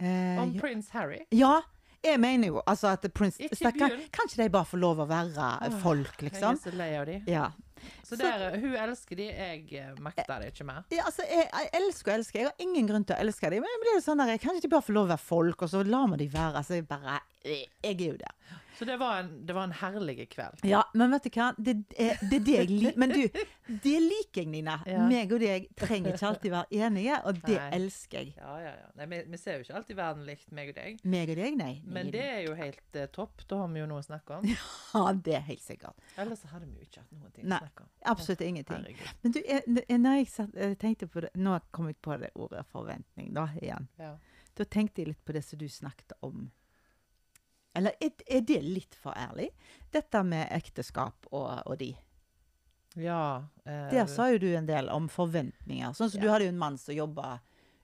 eh, 0.00 0.40
Om 0.40 0.54
ja. 0.56 0.62
prins 0.64 0.90
Harry? 0.96 1.20
Ja, 1.36 1.58
jeg 2.04 2.20
mener 2.20 2.48
jo 2.48 2.62
altså 2.66 2.94
at 2.94 3.04
Prince 3.12 3.48
Stakkar, 3.52 3.92
kan 4.12 4.28
ikke 4.30 4.42
de 4.42 4.52
bare 4.54 4.68
få 4.68 4.78
lov 4.80 5.02
å 5.04 5.08
være 5.10 5.48
Åh, 5.66 5.74
folk, 5.82 6.14
Jeg 6.22 6.30
liksom? 6.30 6.56
er 6.56 6.62
så 6.62 6.72
lei 6.76 6.94
av 6.96 7.06
de. 7.10 7.18
Ja. 7.28 7.50
Så 8.04 8.16
der, 8.20 8.58
hun 8.60 8.74
elsker 8.76 9.16
de, 9.16 9.26
jeg 9.32 9.60
eh, 9.80 9.92
makter 10.04 10.42
det 10.42 10.50
ikke 10.52 10.66
mer. 10.68 10.82
ja 10.92 11.04
altså, 11.08 11.24
jeg, 11.28 11.46
jeg 11.48 11.70
elsker 11.80 12.12
og 12.12 12.18
elsker. 12.18 12.40
Jeg 12.42 12.48
har 12.50 12.64
ingen 12.66 12.88
grunn 12.90 13.06
til 13.08 13.16
å 13.16 13.20
elske 13.24 13.50
dem. 13.52 13.64
Men 13.64 13.72
det 13.72 13.84
blir 13.86 14.02
sånn 14.04 14.20
der, 14.20 14.34
kan 14.42 14.56
ikke 14.56 14.68
de 14.68 14.72
bare 14.74 14.86
få 14.88 14.96
lov 14.96 15.08
å 15.08 15.12
være 15.14 15.24
folk, 15.24 15.62
og 15.64 15.72
så 15.72 15.84
lar 15.86 16.10
vi 16.12 16.20
de 16.24 16.28
være? 16.34 16.60
Altså, 16.60 16.76
jeg 16.80 16.88
bare 16.90 17.20
Jeg 17.44 17.68
er 17.94 18.04
jo 18.04 18.18
der. 18.20 18.58
Så 18.80 18.86
det 18.88 18.96
var 18.96 19.18
en, 19.18 19.46
det 19.46 19.52
var 19.52 19.64
en 19.64 19.72
herlig 19.72 20.30
kveld. 20.32 20.62
Ja, 20.62 20.80
men 20.94 21.10
vet 21.12 21.26
du 21.26 21.34
hva? 21.34 21.50
Det 21.58 21.74
er 22.00 22.16
det, 22.30 22.38
det 22.46 22.54
jeg 22.54 22.68
liker. 22.70 22.94
Men 22.96 23.10
du, 23.12 23.42
det 23.84 23.96
liker 24.00 24.40
jeg, 24.40 24.48
Nina. 24.54 24.78
Ja. 24.88 25.02
Meg 25.04 25.34
og 25.36 25.42
deg 25.42 25.66
trenger 25.76 26.14
ikke 26.16 26.30
alltid 26.30 26.54
være 26.54 26.78
enige, 26.86 27.18
og 27.28 27.42
det 27.42 27.58
Nei. 27.58 27.66
elsker 27.76 28.22
jeg. 28.22 28.30
Ja, 28.38 28.54
ja, 28.64 28.70
ja. 28.78 28.86
Nei, 28.96 29.08
vi, 29.10 29.18
vi 29.34 29.40
ser 29.42 29.58
jo 29.58 29.66
ikke 29.66 29.74
alltid 29.82 29.98
verden 29.98 30.22
likt, 30.24 30.46
meg 30.56 30.70
og 30.72 30.78
deg. 30.78 31.02
Meg 31.12 31.32
og 31.34 31.40
deg, 31.42 31.58
nei. 31.60 31.74
Men 31.98 32.08
det 32.14 32.22
er 32.24 32.40
jo 32.46 32.54
helt 32.56 32.96
uh, 32.96 33.04
topp. 33.12 33.44
Da 33.50 33.58
har 33.60 33.68
vi 33.74 33.82
jo 33.82 33.88
noe 33.90 34.00
å 34.00 34.06
snakke 34.06 34.38
om. 34.38 34.48
Ja, 34.94 35.02
det 35.12 35.34
er 35.36 35.44
helt 35.44 35.62
sikkert. 35.62 36.08
Ellers 36.18 36.40
hadde 36.48 36.70
vi 36.70 36.80
jo 36.80 36.86
ikke 36.88 37.02
hatt 37.02 37.12
noe 37.12 37.28
ting 37.36 37.44
å 37.44 37.58
snakke 37.60 37.84
om. 37.84 37.90
Absolutt 38.10 38.46
ingenting. 38.46 38.80
Herregud. 38.80 39.10
Men 39.20 39.34
du, 39.36 39.42
jeg, 39.44 40.00
når 40.00 40.16
jeg 40.22 40.30
satt, 40.32 40.56
jeg 40.56 40.78
tenkte 40.80 41.10
på 41.12 41.26
det 41.26 41.30
Nå 41.36 41.58
kom 41.70 41.92
jeg 41.92 42.00
på 42.00 42.16
det 42.24 42.32
ordet 42.32 42.64
forventning, 42.72 43.28
da, 43.36 43.44
igjen. 43.60 43.92
Ja. 44.00 44.14
Da 44.56 44.64
tenkte 44.64 45.04
jeg 45.04 45.12
litt 45.12 45.22
på 45.28 45.36
det 45.36 45.44
som 45.44 45.60
du 45.60 45.68
snakket 45.68 46.16
om. 46.24 46.48
Eller 47.74 47.92
er, 48.02 48.10
er 48.26 48.40
det 48.40 48.62
litt 48.64 48.94
for 48.98 49.12
ærlig? 49.14 49.50
Dette 49.92 50.22
med 50.26 50.48
ekteskap 50.50 51.26
og, 51.30 51.62
og 51.66 51.78
de. 51.78 51.92
ja 52.98 53.44
eh, 53.64 53.90
Der 53.92 54.06
sa 54.10 54.26
jo 54.32 54.38
du 54.42 54.48
en 54.56 54.66
del 54.66 54.88
om 54.90 55.06
forventninger. 55.08 55.92
Sånn 55.94 56.10
som 56.10 56.18
Ja. 56.20 56.24
du 56.26 56.30
hadde 56.32 56.44
jo 56.48 56.54
en 56.54 56.58
mann 56.58 56.78
som 56.78 56.94
jobba 56.94 57.38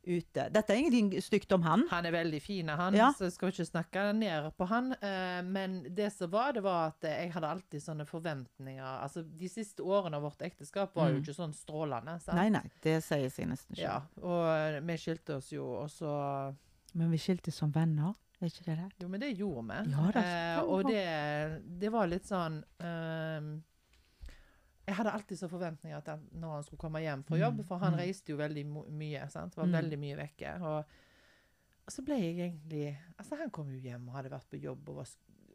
ute. 0.06 0.44
Dette 0.54 0.70
er 0.70 0.78
ingenting 0.78 1.08
stygt 1.22 1.50
om 1.52 1.62
han. 1.66 1.82
Han 1.90 2.06
er 2.06 2.12
veldig 2.14 2.38
fin, 2.42 2.68
han, 2.68 2.94
Ja. 2.94 3.08
så 3.12 3.24
jeg 3.26 3.32
skal 3.32 3.50
ikke 3.50 3.66
snakke 3.66 4.04
ned 4.14 4.52
på 4.56 4.66
han. 4.70 4.92
Eh, 5.02 5.42
men 5.42 5.82
det 5.94 6.12
som 6.12 6.30
var, 6.30 6.52
det 6.52 6.62
var 6.62 6.92
at 6.92 7.02
jeg 7.02 7.32
hadde 7.34 7.48
alltid 7.50 7.82
sånne 7.82 8.06
forventninger. 8.06 8.84
Altså, 9.02 9.22
De 9.26 9.48
siste 9.48 9.82
årene 9.82 10.14
av 10.14 10.22
vårt 10.22 10.42
ekteskap 10.46 10.94
var 10.94 11.08
jo 11.10 11.16
Mm. 11.18 11.22
ikke 11.24 11.34
sånn 11.34 11.54
strålende. 11.54 12.20
sant? 12.22 12.36
Nei, 12.36 12.48
nei, 12.50 12.70
det 12.82 13.02
sier 13.02 13.28
seg 13.30 13.48
nesten 13.48 13.74
ikke. 13.74 13.82
Ja, 13.82 14.02
og 14.22 14.46
eh, 14.46 14.80
vi 14.80 14.96
skilte 14.96 15.36
oss 15.36 15.50
jo, 15.50 15.64
og 15.82 15.88
så 15.90 16.54
Men 16.94 17.10
vi 17.10 17.18
skiltes 17.18 17.54
som 17.54 17.70
venner, 17.72 18.14
er 18.44 18.50
ikke 18.52 18.64
det 18.66 18.76
det? 18.82 18.88
Jo, 19.00 19.08
men 19.08 19.20
det 19.22 19.30
gjorde 19.38 19.62
vi. 19.70 19.92
Ja, 19.94 20.04
det 20.12 20.22
eh, 20.26 20.58
og 20.68 20.84
det, 20.90 21.04
det 21.80 21.90
var 21.94 22.06
litt 22.10 22.26
sånn 22.28 22.58
ehm, 22.84 23.48
Jeg 24.86 24.94
hadde 25.00 25.12
alltid 25.16 25.38
så 25.40 25.48
forventninger 25.50 25.96
at 25.98 26.10
når 26.36 26.52
han 26.58 26.62
skulle 26.66 26.78
komme 26.84 27.00
hjem 27.02 27.24
fra 27.26 27.38
jobb, 27.40 27.56
Mm, 27.62 27.64
for 27.66 27.78
han 27.82 27.94
mm. 27.96 27.98
reiste 28.04 28.30
jo 28.34 28.36
veldig 28.38 28.64
mye. 28.94 29.28
sant? 29.32 29.56
Var 29.56 29.66
Mm. 29.66 29.72
veldig 29.80 29.98
mye 29.98 30.16
vekke. 30.20 30.52
Og, 30.62 30.84
og 31.86 31.90
så 31.96 32.02
ble 32.06 32.18
jeg 32.20 32.36
egentlig 32.38 32.98
Altså, 33.18 33.36
han 33.40 33.50
kom 33.50 33.70
jo 33.72 33.80
hjem 33.82 34.08
og 34.08 34.14
hadde 34.20 34.30
vært 34.30 34.50
på 34.50 34.60
jobb 34.62 34.88
og 34.92 34.96
var, 35.00 35.08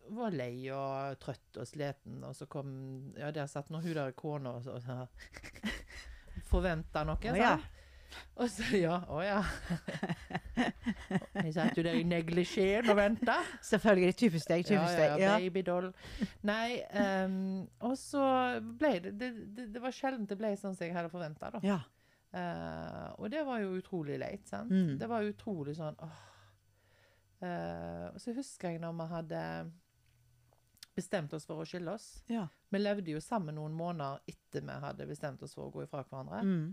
var 0.10 0.32
lei 0.36 0.68
og 0.76 1.20
trøtt 1.22 1.58
og 1.62 1.68
sliten, 1.70 2.24
og 2.28 2.36
så 2.36 2.46
kom 2.52 3.14
Ja, 3.18 3.32
der 3.32 3.48
satt 3.48 3.70
nå 3.70 3.80
hun 3.82 3.94
der 3.94 4.12
kona 4.12 4.58
og 4.58 4.64
så, 4.64 4.80
så 4.82 5.08
Forventa 6.52 7.04
noe, 7.08 7.16
Å, 7.32 7.36
ja. 7.38 7.54
Og 8.36 8.50
så 8.52 8.64
Ja, 8.82 8.98
å 9.08 9.22
ja. 9.24 9.40
Jeg 10.56 11.54
satt 11.56 11.78
jo 11.80 11.84
der 11.86 11.96
i 12.00 12.04
neglisjeen 12.08 12.90
og 12.92 12.98
venta. 13.00 13.38
Selvfølgelig. 13.64 14.16
Typisk 14.20 14.50
deg. 14.52 14.66
Typisk 14.68 14.98
deg. 15.00 15.20
ja, 15.22 15.32
Ja. 15.32 15.38
babydoll. 15.40 15.92
Nei, 16.48 16.82
um, 17.26 17.68
og 17.88 17.96
så 18.00 18.24
ble 18.62 18.94
det 19.06 19.14
det, 19.20 19.32
det 19.56 19.68
det 19.76 19.82
var 19.84 19.96
sjelden 19.96 20.28
det 20.30 20.38
ble 20.40 20.54
sånn 20.60 20.76
som 20.76 20.86
jeg 20.88 20.96
hadde 20.96 21.12
forventa, 21.14 21.52
da. 21.56 21.62
Ja. 21.66 21.80
Uh, 22.32 23.10
og 23.20 23.32
det 23.34 23.42
var 23.48 23.60
jo 23.60 23.74
utrolig 23.80 24.20
leit, 24.22 24.46
sant. 24.48 24.72
Mm. 24.72 24.98
Det 25.00 25.08
var 25.12 25.26
utrolig 25.28 25.76
sånn 25.80 25.98
åh. 26.00 26.20
Uh, 27.42 28.12
og 28.14 28.20
så 28.22 28.36
husker 28.38 28.76
jeg 28.76 28.82
når 28.84 28.94
vi 29.00 29.06
hadde 29.16 29.40
bestemt 30.96 31.34
oss 31.34 31.48
for 31.48 31.62
å 31.64 31.66
skille 31.66 31.94
oss. 31.96 32.22
ja. 32.30 32.48
Vi 32.72 32.80
levde 32.80 33.12
jo 33.12 33.20
sammen 33.20 33.58
noen 33.60 33.74
måneder 33.76 34.22
etter 34.32 34.62
vi 34.64 34.76
hadde 34.86 35.08
bestemt 35.10 35.42
oss 35.44 35.54
for 35.58 35.68
å 35.68 35.72
gå 35.74 35.82
ifra 35.84 36.06
hverandre. 36.08 36.38
Mm. 36.46 36.70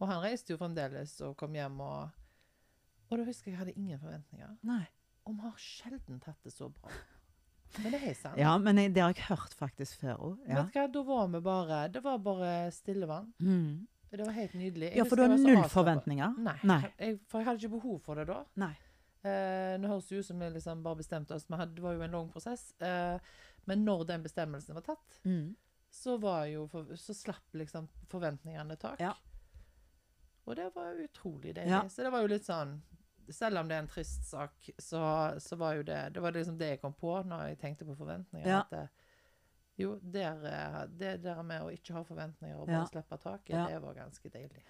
Og 0.00 0.08
han 0.08 0.20
reiste 0.20 0.52
jo 0.52 0.58
fremdeles 0.60 1.14
og 1.24 1.32
kom 1.40 1.54
hjem 1.56 1.78
og 1.80 2.10
Og 3.10 3.18
da 3.18 3.24
husker 3.26 3.50
jeg 3.50 3.54
jeg 3.56 3.58
hadde 3.64 3.76
ingen 3.80 3.98
forventninger. 3.98 4.56
Nei. 4.68 4.84
Og 5.26 5.34
vi 5.36 5.42
har 5.44 5.56
sjelden 5.62 6.20
tatt 6.22 6.38
det 6.46 6.52
så 6.54 6.68
bra. 6.72 6.90
Men 7.78 7.92
det 7.94 8.00
er 8.02 8.14
sant. 8.18 8.38
Ja, 8.38 8.56
men 8.58 8.78
jeg, 8.80 8.92
det 8.94 9.02
har 9.02 9.12
jeg 9.14 9.26
hørt 9.28 9.52
faktisk 9.54 10.00
før 10.02 10.16
òg. 10.30 10.38
Ja. 10.48 10.64
Vet 10.64 10.74
du 10.74 10.78
hva, 10.80 10.86
da 10.90 11.02
var 11.06 11.28
vi 11.34 11.40
bare 11.46 11.80
Det 11.94 12.02
var 12.02 12.18
bare 12.18 12.52
stille 12.74 13.06
vann. 13.06 13.32
Mm. 13.38 13.86
Det 14.10 14.24
var 14.26 14.34
helt 14.34 14.54
nydelig. 14.58 14.88
Jeg 14.90 14.98
ja, 14.98 15.04
for 15.06 15.20
du 15.20 15.22
har 15.22 15.36
null 15.38 15.68
forventninger? 15.70 16.38
Nei. 16.42 16.56
Nei. 16.66 16.80
Jeg, 16.98 17.20
for 17.30 17.38
jeg 17.42 17.46
hadde 17.46 17.62
ikke 17.62 17.76
behov 17.76 18.00
for 18.02 18.18
det 18.18 18.24
da. 18.26 18.40
Nei. 18.58 18.72
Eh, 19.22 19.76
nå 19.78 19.90
høres 19.92 20.08
det 20.08 20.18
ut 20.18 20.26
som 20.26 20.40
vi 20.42 20.48
liksom 20.50 20.82
bare 20.82 20.98
bestemte 20.98 21.36
oss, 21.36 21.44
men 21.52 21.62
det 21.76 21.82
var 21.84 21.94
jo 21.94 22.02
en 22.06 22.16
lang 22.16 22.30
prosess. 22.32 22.72
Eh, 22.82 23.18
men 23.70 23.84
når 23.86 24.06
den 24.08 24.22
bestemmelsen 24.26 24.74
var 24.74 24.86
tatt, 24.86 25.20
Mm. 25.24 25.54
så, 25.90 26.16
var 26.18 26.48
for, 26.72 26.90
så 26.96 27.14
slapp 27.14 27.54
liksom 27.54 27.86
forventningene 28.10 28.76
tak. 28.80 28.98
Ja. 28.98 29.12
Og 30.48 30.56
det 30.56 30.70
var 30.74 30.98
utrolig 31.04 31.54
deilig. 31.54 31.70
Ja. 31.70 31.84
Så 31.88 32.02
det 32.02 32.10
var 32.10 32.24
jo 32.24 32.32
litt 32.32 32.48
sånn 32.48 32.80
Selv 33.30 33.58
om 33.58 33.68
det 33.68 33.76
er 33.76 33.82
en 33.84 33.88
trist 33.88 34.24
sak, 34.28 34.70
så, 34.78 35.00
så 35.40 35.56
var 35.56 35.74
jo 35.78 35.82
det 35.82 36.12
Det 36.14 36.22
var 36.22 36.32
liksom 36.32 36.58
det 36.58 36.68
jeg 36.74 36.80
kom 36.80 36.92
på 36.92 37.22
når 37.26 37.48
jeg 37.48 37.58
tenkte 37.58 37.84
på 37.86 37.96
forventninger. 37.98 38.48
Ja. 38.48 38.60
At 38.60 38.70
det, 38.70 38.88
jo, 39.78 39.94
der, 40.02 40.42
eh, 40.44 40.86
det 41.00 41.22
der 41.24 41.42
med 41.42 41.62
å 41.62 41.70
ikke 41.72 41.94
ha 41.96 42.02
forventninger 42.04 42.56
og 42.58 42.66
bare 42.66 42.82
Ja. 42.82 42.86
slippe 42.90 43.16
taket, 43.22 43.54
Ja. 43.54 43.66
det 43.66 43.82
var 43.82 43.94
ganske 43.94 44.28
deilig. 44.28 44.62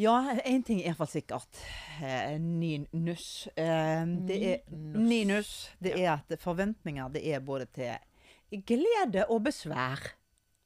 Ja, 0.00 0.34
én 0.48 0.62
ting 0.64 0.80
er 0.80 0.88
iallfall 0.88 1.06
sikkert. 1.12 1.58
Eh, 2.02 2.38
Ninus. 2.40 3.46
Eh, 3.56 4.04
det 4.26 4.38
er. 4.48 4.58
Ninus. 4.72 5.70
Det 5.82 5.92
er 6.00 6.14
at 6.16 6.32
forventninger 6.40 7.12
det 7.12 7.22
er 7.34 7.40
både 7.44 7.66
til 7.66 8.62
glede 8.66 9.26
og 9.28 9.44
besvær. 9.44 10.00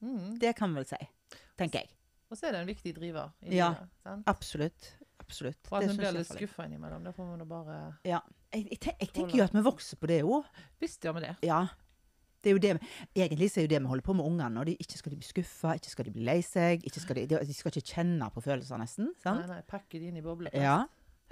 Mm. 0.00 0.38
Det 0.40 0.55
kan 0.57 0.70
vi 0.74 0.81
vel 0.83 0.87
si. 0.87 1.09
Tenker 1.59 1.81
jeg. 1.83 1.90
Og 2.31 2.37
så 2.38 2.46
er 2.48 2.52
det 2.57 2.61
en 2.61 2.66
viktig 2.70 2.94
driver 2.96 3.33
i 3.42 3.57
Ja. 3.57 3.68
livet. 3.74 3.88
sant? 4.02 4.24
Absolutt. 4.26 4.94
Absolutt. 5.26 5.58
Og 5.70 5.78
at 5.78 5.82
Det 5.82 5.90
vi 5.90 5.96
blir 6.02 6.12
litt 6.20 6.28
skuffa 6.30 6.66
innimellom. 6.68 7.02
Det 7.04 7.14
får 7.16 7.30
vi 7.32 7.38
nå 7.42 7.46
bare 7.50 7.78
Ja. 8.06 8.20
Jeg, 8.54 8.68
jeg, 8.70 8.78
ten- 8.80 9.00
jeg 9.00 9.12
tenker 9.12 9.36
jo 9.40 9.44
at 9.44 9.52
vi 9.56 9.62
vokser 9.66 9.98
på 10.00 10.06
det 10.06 10.20
òg. 10.22 10.44
Visst 10.80 11.02
gjør 11.02 11.14
vi 11.18 11.24
det. 11.26 11.34
Ja. 11.42 11.64
Det 12.42 12.52
er 12.52 12.54
jo 12.54 12.58
det, 12.62 12.70
egentlig 13.16 13.48
så 13.50 13.58
er 13.58 13.64
jo 13.66 13.70
det 13.74 13.80
vi 13.82 13.88
holder 13.90 14.04
på 14.06 14.14
med 14.14 14.24
ungene. 14.24 14.50
nå. 14.54 14.64
de 14.64 14.76
Ikke 14.78 14.98
skal 15.00 15.10
de 15.10 15.16
bli 15.18 15.26
skuffa, 15.26 15.74
ikke 15.74 15.90
skal 15.90 16.04
de 16.06 16.12
bli 16.14 16.22
lei 16.28 16.38
seg. 16.46 16.84
Skal 16.94 17.16
de, 17.18 17.26
de 17.26 17.52
skal 17.56 17.72
ikke 17.74 17.88
kjenne 17.96 18.28
på 18.32 18.40
følelser, 18.44 18.78
nesten. 18.78 19.10
sant? 19.18 19.40
Nei, 19.42 19.56
nei, 19.56 19.62
pakke 19.66 19.98
de 19.98 20.06
inn 20.12 20.16
i 20.16 20.22
bobleplast. 20.22 20.62
Ja. 20.62 20.84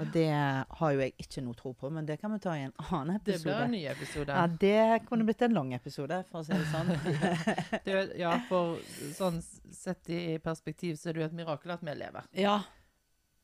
Og 0.03 0.09
det 0.11 0.27
har 0.27 0.91
jo 0.91 0.99
jeg 0.99 1.13
ikke 1.23 1.43
noe 1.47 1.55
tro 1.55 1.71
på, 1.73 1.87
men 1.95 2.05
det 2.05 2.17
kan 2.19 2.33
vi 2.35 2.41
ta 2.43 2.57
i 2.59 2.65
en 2.67 2.73
annen 2.91 3.15
episode. 3.15 3.39
Det 3.39 3.43
blir 3.47 3.63
en 3.63 3.71
ny 3.71 3.85
episode. 3.87 4.27
Ja, 4.35 4.47
det 4.49 5.07
kunne 5.07 5.23
blitt 5.29 5.41
en 5.47 5.55
lang 5.55 5.71
episode, 5.77 6.25
for 6.33 6.41
å 6.41 6.45
si 6.45 6.51
det 6.51 6.67
sånn. 6.73 6.91
Det, 7.87 8.01
ja, 8.19 8.33
for 8.49 8.81
sånn 9.15 9.39
sett 9.71 10.11
i 10.11 10.39
perspektiv 10.43 10.97
så 10.99 11.13
er 11.13 11.15
det 11.15 11.23
jo 11.23 11.27
et 11.29 11.37
mirakel 11.45 11.71
at 11.77 11.85
vi 11.87 11.95
lever. 11.95 12.27
ja. 12.35 12.57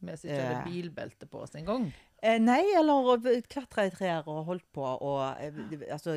Vi 0.00 0.16
sitt 0.16 0.30
Eh. 0.30 0.64
bilbelte 0.64 1.26
på 1.28 1.42
oss 1.42 1.54
en 1.54 1.64
gang. 1.64 1.92
Eh, 2.22 2.38
nei, 2.38 2.60
eller 2.76 3.40
klatra 3.48 3.86
i 3.86 3.90
trær 3.90 4.26
og 4.28 4.44
holdt 4.46 4.66
på, 4.72 4.82
og 4.84 5.36
eh, 5.40 5.52
altså 5.92 6.14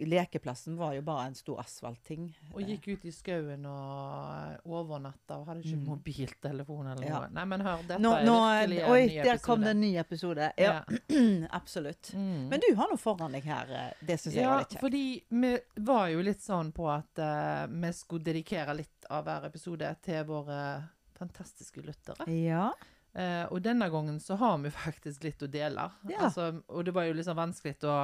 Lekeplassen 0.00 0.76
var 0.78 0.94
jo 0.96 1.02
bare 1.06 1.26
en 1.28 1.34
stor 1.38 1.60
asfaltting. 1.62 2.28
Og 2.54 2.62
gikk 2.66 2.88
ut 2.96 3.04
i 3.06 3.12
skauen 3.14 3.66
og 3.66 4.66
overnatta 4.66 5.36
og 5.38 5.46
hadde 5.50 5.62
ikke 5.64 5.76
Mm. 5.78 5.86
mobiltelefon 5.86 6.86
eller 6.92 7.06
Ja. 7.06 7.18
noe. 7.20 7.30
Nei, 7.30 7.44
men 7.44 7.60
hør, 7.60 7.82
dette 7.86 8.00
Nå, 8.00 8.12
er 8.14 8.66
virkelig 8.66 8.82
en 8.82 8.90
oi, 8.90 9.06
ny 9.06 9.22
der 9.22 9.38
kom 9.38 9.60
episode. 9.60 9.64
det 9.64 9.70
en 9.70 9.80
ny 9.80 9.96
episode. 9.98 10.52
Ja, 10.58 10.84
absolutt. 11.60 12.12
Mm. 12.14 12.48
Men 12.48 12.60
du 12.60 12.74
har 12.74 12.88
noe 12.88 12.96
foran 12.98 13.32
deg 13.32 13.44
her. 13.44 13.66
eh, 13.70 13.92
Det 14.06 14.18
syns 14.20 14.34
jeg 14.34 14.42
Ja, 14.42 14.50
var 14.50 14.58
litt 14.58 14.68
kjekt. 14.68 14.74
Ja, 14.74 14.80
fordi 14.80 15.24
vi 15.30 15.58
var 15.84 16.08
jo 16.08 16.22
litt 16.22 16.40
sånn 16.42 16.72
på 16.72 16.88
at 16.90 17.18
uh, 17.18 17.66
vi 17.70 17.92
skulle 17.92 18.24
dedikere 18.24 18.74
litt 18.76 19.06
av 19.10 19.24
hver 19.24 19.44
episode 19.46 19.96
til 20.02 20.24
våre 20.24 20.88
fantastiske 21.18 21.82
lyttere. 21.84 22.26
Ja. 22.26 22.72
Eh, 23.14 23.44
og 23.50 23.58
denne 23.64 23.88
gangen 23.90 24.20
så 24.22 24.36
har 24.38 24.58
vi 24.62 24.70
faktisk 24.86 25.24
litt 25.26 25.42
å 25.42 25.48
dele. 25.50 25.88
Ja. 26.08 26.26
Altså, 26.28 26.50
og 26.68 26.84
det 26.86 26.94
var 26.94 27.08
jo 27.08 27.16
liksom 27.18 27.36
vanskelig 27.40 27.78
å 27.90 28.00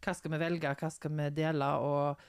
Hva 0.00 0.14
skal 0.16 0.32
vi 0.32 0.38
velge, 0.40 0.70
hva 0.80 0.88
skal 0.90 1.12
vi 1.12 1.26
dele? 1.36 1.66
Og 1.84 2.22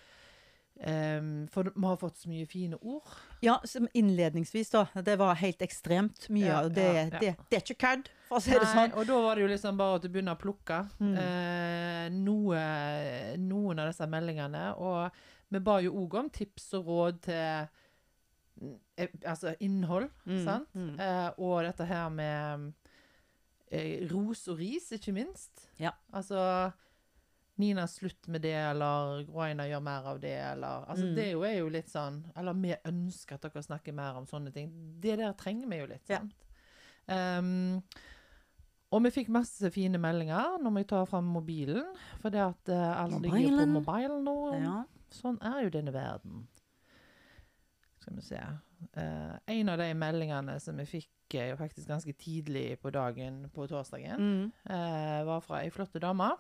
um, 0.84 1.48
for 1.54 1.70
vi 1.72 1.86
har 1.88 1.98
fått 2.02 2.18
så 2.20 2.28
mye 2.28 2.48
fine 2.52 2.76
ord. 2.82 3.08
Ja, 3.40 3.62
som 3.64 3.88
innledningsvis, 3.96 4.74
da. 4.74 4.82
Det 5.08 5.16
var 5.22 5.40
helt 5.40 5.62
ekstremt 5.64 6.28
mye. 6.30 6.50
Ja, 6.50 6.58
og 6.66 6.74
det, 6.76 6.84
ja, 6.90 7.06
ja. 7.06 7.20
Det, 7.22 7.32
det 7.48 7.60
er 7.60 7.64
ikke 7.64 7.80
kødd, 7.86 8.10
for 8.28 8.42
å 8.42 8.44
si 8.44 8.52
det 8.52 8.66
Nei, 8.66 8.74
sånn. 8.76 8.96
og 9.00 9.08
da 9.08 9.20
var 9.24 9.40
det 9.40 9.46
jo 9.46 9.52
liksom 9.54 9.80
bare 9.80 10.02
at 10.02 10.04
du 10.04 10.10
begynner 10.12 10.36
å 10.36 10.42
plukke 10.42 10.82
Mm. 11.00 11.16
uh, 11.16 12.06
noe, 12.12 12.66
noen 13.40 13.80
av 13.80 13.92
disse 13.94 14.08
meldingene. 14.12 14.66
Og 14.84 15.24
vi 15.52 15.60
ba 15.64 15.80
jo 15.84 15.96
òg 16.04 16.20
om 16.26 16.30
tips 16.34 16.74
og 16.80 16.92
råd 16.92 17.22
til 17.30 17.72
altså 19.26 19.56
innhold, 19.60 20.10
Mm, 20.26 20.44
sant? 20.46 20.68
mm. 20.76 21.00
Eh, 21.00 21.30
og 21.38 21.64
dette 21.66 21.86
her 21.86 22.10
med 22.10 22.74
eh, 23.72 24.08
ros 24.12 24.48
og 24.52 24.58
ris, 24.60 24.92
ikke 24.92 25.14
minst. 25.16 25.68
Ja. 25.80 25.92
Altså 26.14 26.72
Nina, 27.62 27.84
slutt 27.88 28.28
med 28.28 28.42
det, 28.42 28.56
eller 28.56 29.24
Groina, 29.28 29.64
gjør 29.70 29.82
mer 29.86 30.06
av 30.10 30.20
det, 30.24 30.36
eller 30.54 30.86
Altså, 30.90 31.06
Mm. 31.06 31.16
det 31.16 31.32
jo, 31.32 31.42
er 31.44 31.58
jo 31.60 31.70
litt 31.70 31.90
sånn 31.90 32.24
Eller 32.36 32.54
vi 32.54 32.74
ønsker 32.86 33.34
at 33.36 33.42
dere 33.42 33.62
snakker 33.64 33.94
mer 33.94 34.16
om 34.18 34.26
sånne 34.26 34.52
ting. 34.54 34.72
Det 35.00 35.18
der 35.20 35.34
trenger 35.34 35.68
vi 35.70 35.78
jo 35.80 35.86
litt, 35.88 36.10
Ja. 36.10 36.20
sant? 36.20 36.34
Um, 37.08 37.84
og 38.92 39.04
vi 39.04 39.10
fikk 39.10 39.30
masse 39.30 39.70
fine 39.72 39.98
meldinger 39.98 40.58
når 40.62 40.74
vi 40.76 40.84
tar 40.84 41.06
fram 41.06 41.26
mobilen. 41.26 41.94
For 42.22 42.30
det 42.30 42.40
at 42.42 42.70
uh, 42.70 43.04
alle 43.04 43.20
ligger 43.22 43.58
på 43.58 43.68
mobilen 43.68 44.24
nå. 44.24 44.36
Ja. 44.62 44.84
Sånn 45.12 45.38
er 45.42 45.64
jo 45.64 45.70
denne 45.70 45.92
verden. 45.94 46.48
Skal 48.02 48.16
vi 48.18 48.22
se. 48.26 48.40
uh, 48.98 49.36
en 49.46 49.70
av 49.70 49.78
de 49.78 49.92
meldingene 49.94 50.56
som 50.60 50.78
vi 50.82 50.86
fikk 50.90 51.36
uh, 51.38 51.56
faktisk 51.60 51.88
ganske 51.92 52.14
tidlig 52.18 52.80
på 52.82 52.90
dagen 52.92 53.44
på 53.54 53.68
torsdagen, 53.70 54.18
Mm. 54.18 54.52
uh, 54.70 55.26
var 55.28 55.42
fra 55.46 55.62
ei 55.62 55.70
flott 55.70 55.94
dame. 56.02 56.32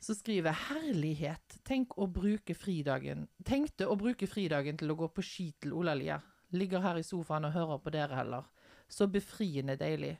Som 0.00 0.14
skriver 0.14 0.52
'Herlighet! 0.52 1.60
Tenk 1.64 1.94
å 1.96 2.06
bruke 2.06 2.54
fridagen 2.54 3.28
Tenkte 3.44 3.86
å 3.88 3.96
bruke 3.96 4.26
fridagen 4.26 4.76
til 4.76 4.90
å 4.90 4.96
gå 4.96 5.08
på 5.08 5.22
ski 5.22 5.54
til 5.60 5.72
Olalia. 5.72 6.20
Ligger 6.52 6.80
her 6.80 6.96
i 6.96 7.02
sofaen 7.02 7.44
og 7.44 7.52
hører 7.52 7.78
på 7.78 7.90
dere 7.90 8.14
heller. 8.14 8.44
Så 8.88 9.06
befriende 9.10 9.76
deilig. 9.76 10.18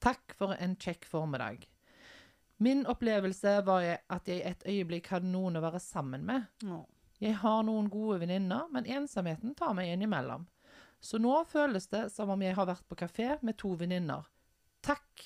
Takk 0.00 0.34
for 0.38 0.54
en 0.60 0.76
kjekk 0.76 1.04
formiddag. 1.04 1.66
Min 2.58 2.86
opplevelse 2.86 3.64
var 3.66 3.98
at 4.08 4.28
jeg 4.28 4.40
et 4.46 4.62
øyeblikk 4.66 5.06
hadde 5.08 5.26
noen 5.26 5.56
å 5.56 5.60
være 5.60 5.80
sammen 5.80 6.24
med. 6.24 6.46
Å. 6.64 6.84
Jeg 7.20 7.34
har 7.40 7.62
noen 7.64 7.88
gode 7.90 8.18
venninner, 8.20 8.66
men 8.72 8.84
ensomheten 8.86 9.54
tar 9.56 9.72
meg 9.74 9.88
innimellom. 9.94 10.46
Så 11.00 11.18
nå 11.20 11.44
føles 11.48 11.86
det 11.92 12.06
som 12.12 12.30
om 12.32 12.42
jeg 12.42 12.54
har 12.56 12.66
vært 12.66 12.84
på 12.88 12.96
kafé 12.98 13.36
med 13.44 13.56
to 13.60 13.74
venninner. 13.78 14.24
Takk! 14.82 15.24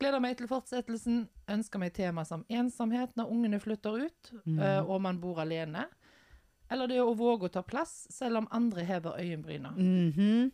Gleder 0.00 0.20
meg 0.20 0.36
til 0.38 0.48
fortsettelsen. 0.50 1.28
Ønsker 1.48 1.78
meg 1.78 1.92
tema 1.94 2.24
som 2.26 2.44
ensomhet 2.50 3.12
når 3.16 3.30
ungene 3.30 3.60
flytter 3.62 4.06
ut, 4.06 4.30
Mm. 4.46 4.58
eh, 4.58 4.80
og 4.90 5.00
man 5.02 5.20
bor 5.20 5.38
alene. 5.40 5.86
Eller 6.70 6.86
det 6.88 6.98
å 7.00 7.14
våge 7.14 7.44
å 7.46 7.52
ta 7.52 7.62
plass, 7.62 8.06
selv 8.10 8.36
om 8.38 8.48
andre 8.50 8.84
hever 8.84 9.18
øyenbryna. 9.20 9.70
Mhm. 9.76 10.52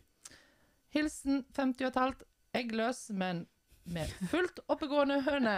Hilsen 0.93 1.45
50 1.55 1.85
og 1.85 1.87
et 1.87 1.95
halvt, 2.01 2.23
eggløs, 2.53 3.09
men 3.15 3.47
med 3.85 4.07
fullt 4.29 4.59
oppegående 4.69 5.21
høne. 5.23 5.55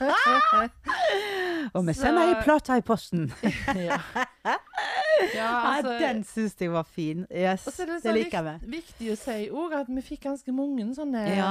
Og 1.72 1.86
vi 1.86 1.92
Så- 1.94 2.02
sender 2.04 2.28
ei 2.28 2.36
plate 2.44 2.76
i 2.78 2.82
posten. 2.84 3.26
ja. 3.88 3.98
ja, 5.34 5.50
altså, 5.76 5.98
den 6.00 6.22
syns 6.24 6.56
jeg 6.60 6.70
var 6.72 6.82
fin. 6.84 7.26
Yes, 7.30 7.64
det, 7.64 7.86
det 7.88 8.00
så 8.02 8.12
liker 8.14 8.42
vi. 8.46 8.54
viktig 8.76 9.10
å 9.14 9.16
si 9.18 9.36
òg 9.50 9.76
at 9.80 9.88
vi 9.88 10.02
fikk 10.04 10.24
ganske 10.28 10.52
mange 10.54 10.86
sånne 10.96 11.24
Ja. 11.36 11.50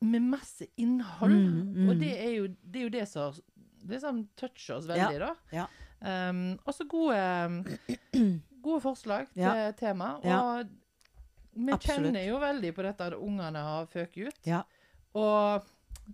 med 0.00 0.22
masse 0.22 0.66
innhold. 0.76 1.32
Mm, 1.32 1.74
mm. 1.76 1.88
Og 1.90 2.00
det 2.00 2.12
er, 2.20 2.32
jo, 2.36 2.48
det 2.62 2.80
er 2.80 2.88
jo 2.88 2.94
det 2.98 3.06
som 3.08 3.36
liksom 3.86 4.24
toucher 4.36 4.76
oss 4.80 4.86
veldig, 4.90 5.20
da. 5.22 5.34
ja. 5.52 5.66
Um, 6.06 6.58
og 6.66 6.74
så 6.76 6.84
gode, 6.88 7.64
gode 8.66 8.80
forslag 8.84 9.28
til 9.32 9.72
tema. 9.78 10.16
Og 10.20 10.66
vi 11.56 11.72
Absolutt. 11.72 11.86
kjenner 11.86 12.26
jo 12.26 12.36
veldig 12.42 12.72
på 12.76 12.84
dette 12.84 13.06
at 13.06 13.14
ungene 13.16 13.62
har 13.64 13.86
føket 13.88 14.28
ut. 14.28 14.40
Ja. 14.46 14.60
Og 15.16 15.64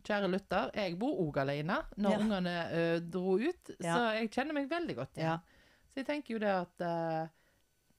kjære 0.04 0.30
lytter, 0.32 0.70
jeg 0.74 0.98
bor 0.98 1.18
òg 1.26 1.36
alene 1.42 1.76
når 1.96 2.10
Ja. 2.10 2.18
ungene 2.18 2.54
ø, 2.72 3.00
dro 3.00 3.36
ut, 3.38 3.70
Ja. 3.80 3.94
så 3.96 4.14
jeg 4.20 4.30
kjenner 4.30 4.54
meg 4.54 4.68
veldig 4.70 4.96
godt 4.96 5.14
igjen. 5.16 5.26
Ja. 5.28 5.38
Så 5.92 6.00
jeg 6.00 6.06
tenker 6.06 6.32
jo 6.34 6.38
det 6.38 6.48
at 6.48 6.80
ø, 6.80 7.28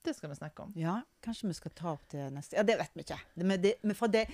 Det 0.04 0.16
skal 0.18 0.30
vi 0.30 0.36
snakke 0.36 0.60
om. 0.66 0.74
Ja, 0.76 0.98
kanskje 1.24 1.48
vi 1.48 1.54
skal 1.54 1.72
ta 1.72 1.92
opp 1.94 2.10
det 2.12 2.26
neste 2.34 2.58
Ja, 2.58 2.64
det 2.64 2.76
vet 2.78 2.92
vi 2.94 3.04
ikke. 3.06 3.20
Men, 3.38 3.62
det, 3.62 3.76
men 3.84 3.96
for 3.96 4.08
det, 4.12 4.26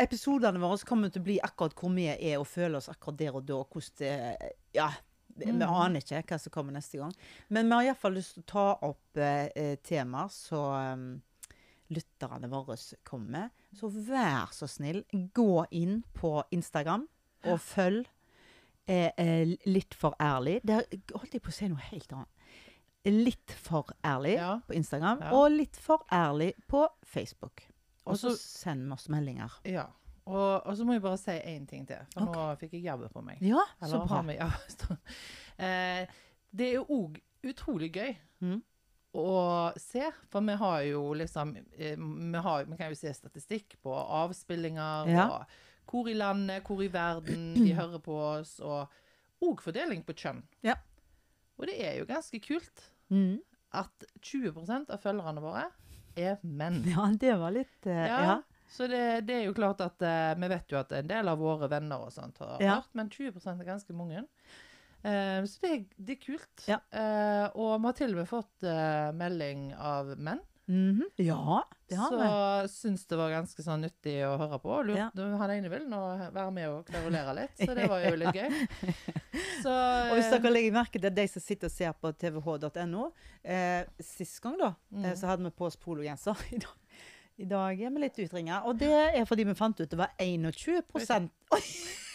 episodene 0.00 0.58
våre 0.62 0.78
kommer 0.88 1.10
til 1.12 1.20
å 1.20 1.26
bli 1.26 1.38
akkurat 1.44 1.74
hvor 1.78 1.92
vi 1.94 2.06
er 2.08 2.38
og 2.40 2.46
føler 2.48 2.78
oss 2.80 2.88
akkurat 2.88 3.18
der 3.20 3.36
og 3.36 3.44
da. 3.48 3.58
og 3.60 3.68
Hvordan 3.68 3.98
det 3.98 4.52
Ja. 4.74 4.90
Vi 5.38 5.44
vi 5.44 5.62
aner 5.62 6.00
ikke 6.00 6.22
hva 6.26 6.38
som 6.40 6.50
kommer 6.50 6.72
neste 6.72 6.98
gang. 6.98 7.12
Men 7.48 7.68
vi 7.68 7.74
har 7.76 7.82
iallfall 7.92 8.14
lyst 8.16 8.34
til 8.34 8.42
å 8.42 8.46
ta 8.50 8.64
opp 8.88 9.16
eh, 9.22 9.50
eh, 9.54 9.76
temaer 9.76 10.28
som 10.34 11.12
eh, 11.14 11.20
lytterne 11.90 12.48
våre 12.50 12.76
kommer 13.04 13.30
med. 13.30 13.50
Så 13.74 13.88
vær 13.90 14.50
så 14.52 14.66
snill, 14.68 15.04
gå 15.34 15.64
inn 15.70 16.02
på 16.14 16.42
Instagram 16.54 17.06
og 17.44 17.60
følg 17.60 18.06
eh, 18.88 19.10
eh, 19.18 19.56
Litt 19.66 19.94
for 19.94 20.14
ærlig. 20.20 20.60
Der 20.64 20.82
holdt 21.14 21.34
jeg 21.34 21.42
på 21.42 21.52
å 21.52 21.56
si 21.58 21.68
noe 21.68 21.84
helt 21.90 22.12
annet. 22.12 22.28
Litt 23.08 23.52
for 23.56 23.86
ærlig 24.04 24.34
Ja. 24.36 24.58
på 24.66 24.74
Instagram, 24.74 25.20
Ja. 25.22 25.30
og 25.32 25.50
litt 25.52 25.76
for 25.76 26.04
ærlig 26.12 26.54
på 26.68 26.86
Facebook. 27.04 27.62
Og 28.06 28.16
så 28.18 28.34
send 28.36 28.92
oss 28.92 29.08
meldinger. 29.08 29.50
ja. 29.64 29.86
Og, 30.28 30.66
og 30.66 30.76
så 30.76 30.84
må 30.84 30.92
jeg 30.92 31.00
bare 31.00 31.16
si 31.16 31.30
én 31.30 31.66
ting 31.66 31.86
til, 31.88 31.96
for 32.12 32.20
okay. 32.28 32.34
nå 32.34 32.56
fikk 32.60 32.72
jeg 32.76 32.82
jabbe 32.84 33.08
på 33.08 33.22
meg. 33.24 33.38
Ja, 33.40 33.62
så 33.80 33.86
Eller 33.96 34.06
bra. 34.06 34.18
vi- 34.22 34.34
ja, 34.42 34.50
eh, 35.58 36.06
det 36.52 36.66
er 36.68 36.74
jo 36.74 36.84
òg 36.84 37.16
utrolig 37.48 37.92
gøy 37.94 38.16
Mm. 38.42 38.62
Å 39.16 39.72
se, 39.80 40.04
for 40.28 40.44
vi 40.44 40.54
har 40.60 40.82
jo 40.84 41.00
liksom 41.16 41.54
eh, 41.78 41.96
vi, 41.96 42.38
har, 42.44 42.64
vi 42.68 42.76
kan 42.76 42.90
jo 42.92 42.98
se 42.98 43.12
statistikk 43.16 43.78
på 43.82 43.94
avspillinger, 43.94 45.08
Ja. 45.08 45.26
og 45.38 45.46
hvor 45.88 46.08
i 46.10 46.14
landet, 46.14 46.62
hvor 46.68 46.82
i 46.84 46.90
verden 46.92 47.54
de 47.64 47.72
hører 47.74 47.98
på 48.04 48.12
oss, 48.36 48.58
og 48.60 48.88
òg 49.42 49.62
fordeling 49.64 50.02
på 50.04 50.12
kjønn. 50.18 50.42
Ja. 50.66 50.74
Og 51.58 51.66
det 51.70 51.78
er 51.82 51.98
jo 52.00 52.08
ganske 52.10 52.40
kult 52.44 52.84
Mm. 53.08 53.38
at 53.72 54.04
20% 54.20 54.90
av 54.92 55.00
følgerne 55.00 55.40
våre 55.40 55.62
er 56.16 56.36
menn. 56.44 56.82
Ja, 56.92 57.06
det 57.16 57.32
var 57.40 57.54
litt 57.56 57.86
uh, 57.88 57.92
Ja, 57.94 58.18
ja. 58.26 58.34
Så 58.68 58.84
det, 58.86 59.24
det 59.24 59.34
er 59.38 59.44
jo 59.46 59.54
klart 59.56 59.80
at 59.80 59.96
uh, 60.04 60.34
vi 60.36 60.48
vet 60.52 60.68
jo 60.68 60.76
at 60.76 60.92
en 60.92 61.08
del 61.08 61.28
av 61.32 61.38
våre 61.40 61.70
venner 61.72 62.02
og 62.04 62.12
sånt 62.12 62.36
har 62.44 62.58
hørt, 62.60 62.90
men 62.92 63.08
20% 63.08 63.62
er 63.62 63.64
ganske 63.64 63.96
mange. 63.96 64.26
Eh, 65.06 65.40
så 65.46 65.60
det, 65.62 65.72
det 65.98 66.16
er 66.18 66.22
kult. 66.26 66.66
Ja. 66.68 66.80
Eh, 66.90 67.46
og 67.54 67.76
vi 67.80 67.86
har 67.90 67.98
til 67.98 68.14
og 68.14 68.22
med 68.22 68.28
fått 68.30 68.66
eh, 68.66 69.10
melding 69.16 69.72
av 69.78 70.14
menn. 70.18 70.40
Mhm. 70.68 71.06
Ja, 71.24 71.62
det 71.88 71.96
har 71.96 72.10
så 72.12 72.16
vi. 72.20 72.68
syns 72.68 73.06
det 73.08 73.16
var 73.16 73.30
ganske 73.32 73.62
sånn 73.64 73.80
nyttig 73.86 74.18
å 74.26 74.34
høre 74.36 74.58
på. 74.60 74.74
Lurt, 74.84 74.98
Ja. 75.00 75.06
Han 75.40 75.50
ene 75.54 75.70
vil 75.72 75.86
nå 75.88 76.00
være 76.34 76.50
med 76.52 76.68
og 76.68 76.82
kverulere 76.90 77.32
litt, 77.38 77.54
så 77.56 77.72
det 77.78 77.86
var 77.88 78.02
jo 78.04 78.18
litt 78.20 78.36
gøy. 78.36 78.50
Så, 79.62 79.72
Og 79.72 80.12
hvis 80.18 80.28
dere 80.30 80.50
legger 80.52 80.74
merke 80.76 81.00
til 81.00 81.14
de 81.16 81.24
som 81.32 81.42
sitter 81.42 81.70
og 81.70 81.72
ser 81.72 81.94
på 81.98 82.12
tvh.no 82.20 83.06
eh, 83.42 83.86
Sist 83.98 84.42
gang 84.44 84.58
da, 84.60 84.74
Mm. 84.92 85.08
så 85.16 85.26
hadde 85.30 85.44
vi 85.48 85.50
på 85.56 85.66
oss 85.70 85.76
pologenser. 85.80 86.36
I 86.52 86.58
dag, 86.60 86.76
I 87.38 87.44
dag 87.48 87.80
er 87.88 87.90
vi 87.96 88.02
litt 88.04 88.18
utringa. 88.26 88.60
Og 88.68 88.76
det 88.78 88.92
er 88.92 89.24
fordi 89.24 89.44
vi 89.48 89.54
fant 89.56 89.80
ut 89.80 89.88
det 89.88 89.98
var 89.98 90.12
21 90.20 90.84
Oi, 90.94 91.62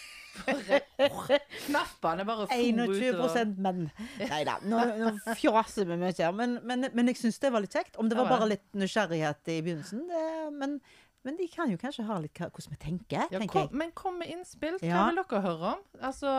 Knappene 1.68 2.26
bare 2.28 2.48
for 2.48 2.56
21 2.56 3.14
utover. 3.14 3.54
menn. 3.66 3.86
Nei 4.20 4.42
da, 4.48 4.58
nå, 4.66 4.82
nå 5.00 5.12
fjaser 5.40 5.88
vi 5.90 5.98
mye 6.02 6.14
her. 6.18 6.34
Men, 6.36 6.58
men, 6.68 6.88
men 6.94 7.12
jeg 7.12 7.20
syns 7.22 7.40
det 7.44 7.52
var 7.54 7.64
litt 7.66 7.76
kjekt. 7.76 7.98
Om 8.02 8.10
det 8.12 8.18
var 8.20 8.30
bare 8.32 8.50
litt 8.56 8.68
nysgjerrighet 8.78 9.54
i 9.54 9.62
begynnelsen. 9.66 10.06
Det, 10.10 10.26
men, 10.60 10.78
men 11.24 11.40
de 11.40 11.48
kan 11.54 11.72
jo 11.72 11.80
kanskje 11.82 12.06
ha 12.10 12.20
litt 12.24 12.38
hvordan 12.44 12.76
vi 12.76 12.82
tenker, 12.84 13.26
Ja, 13.32 13.42
kom, 13.48 13.68
jeg. 13.68 13.74
men 13.84 13.92
kom 13.98 14.20
med 14.22 14.32
innspill. 14.34 14.78
Hva 14.82 14.90
Ja. 14.94 15.06
vil 15.10 15.22
dere 15.24 15.44
høre 15.48 15.74
om? 15.78 15.84
Altså, 16.02 16.36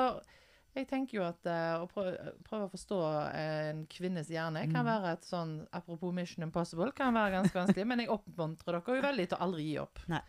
jeg 0.75 0.89
tenker 0.91 1.21
jo 1.21 1.25
at 1.29 1.47
uh, 1.47 1.85
å 1.85 1.89
prøve, 1.91 2.33
prøve 2.49 2.67
å 2.67 2.71
forstå 2.73 2.97
en 3.39 3.85
kvinnes 3.93 4.27
hjerne 4.33 4.65
kan 4.73 4.83
Mm. 4.85 4.89
være 4.91 5.13
et 5.15 5.23
sånn 5.29 5.53
Apropos 5.73 6.11
Mission 6.13 6.43
Impossible, 6.49 6.91
kan 6.93 7.15
være 7.15 7.37
ganske 7.39 7.55
vanskelig. 7.61 7.87
men 7.87 8.03
jeg 8.03 8.11
oppmuntrer 8.11 8.81
dere 8.81 8.97
jo 8.99 9.05
veldig 9.07 9.29
til 9.31 9.39
å 9.39 9.45
aldri 9.47 9.69
gi 9.71 9.77
opp. 9.79 10.01
Nei, 10.11 10.21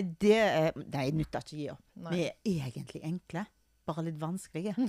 det 0.00 0.38
er, 0.40 0.72
nei, 0.94 1.10
nytter 1.12 1.42
ikke 1.44 1.56
å 1.56 1.60
gi 1.60 1.68
opp. 1.74 1.82
Nei. 2.06 2.12
Vi 2.44 2.54
er 2.56 2.70
egentlig 2.70 3.02
enkle. 3.04 3.44
Bare 3.84 4.04
litt 4.06 4.18
vanskelige. 4.22 4.72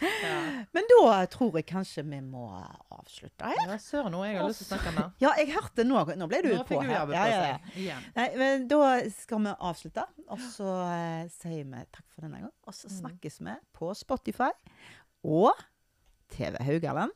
Ja, 0.00 0.38
Men 0.74 0.86
da 0.90 1.10
tror 1.30 1.54
jeg 1.58 1.66
kanskje 1.68 2.02
vi 2.08 2.18
må 2.24 2.46
avslutte 2.92 3.46
her. 3.46 3.58
ja 3.68 3.76
søren 3.80 4.12
nå, 4.14 4.22
jeg 4.26 4.38
har 4.40 4.48
lyst 4.48 4.62
til 4.62 4.66
å 4.66 4.70
snakke 4.72 4.92
mer. 4.96 5.10
Ja, 5.22 5.30
jeg 5.38 5.52
hørte 5.54 5.84
nå 5.86 6.00
Nå 6.18 6.26
ble 6.30 6.40
du 6.44 6.48
Nå 6.54 6.64
på 6.66 6.80
her. 6.82 7.12
Ja, 7.14 7.24
ja, 7.30 7.58
ja. 7.78 7.98
Nei, 8.16 8.26
men 8.40 8.66
da 8.70 8.80
skal 9.14 9.44
vi 9.44 9.52
avslutte, 9.70 10.04
og 10.26 10.42
så 10.42 10.68
eh, 10.88 11.28
sier 11.36 11.62
vi 11.68 11.82
takk 11.94 12.04
for 12.10 12.26
denne 12.26 12.42
gang. 12.46 12.52
Og 12.66 12.74
så 12.76 12.90
Mm. 12.90 12.96
snakkes 13.00 13.38
vi 13.44 13.54
på 13.76 13.92
Spotify 13.98 14.50
og 15.26 15.52
TV 16.32 16.58
Haugaland. 16.66 17.12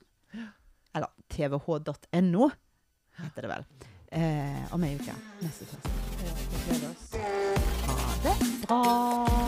Eller 0.95 1.11
tvh.no, 1.31 2.51
heter 3.21 3.43
det 3.47 3.51
vel. 3.57 3.65
Eh, 4.13 4.73
om 4.73 4.83
ei 4.83 4.95
uke. 4.95 5.13
Neste 5.39 5.65
torsdag. 5.65 5.91
Ha 7.87 8.15
det 8.23 8.67
bra. 8.67 9.40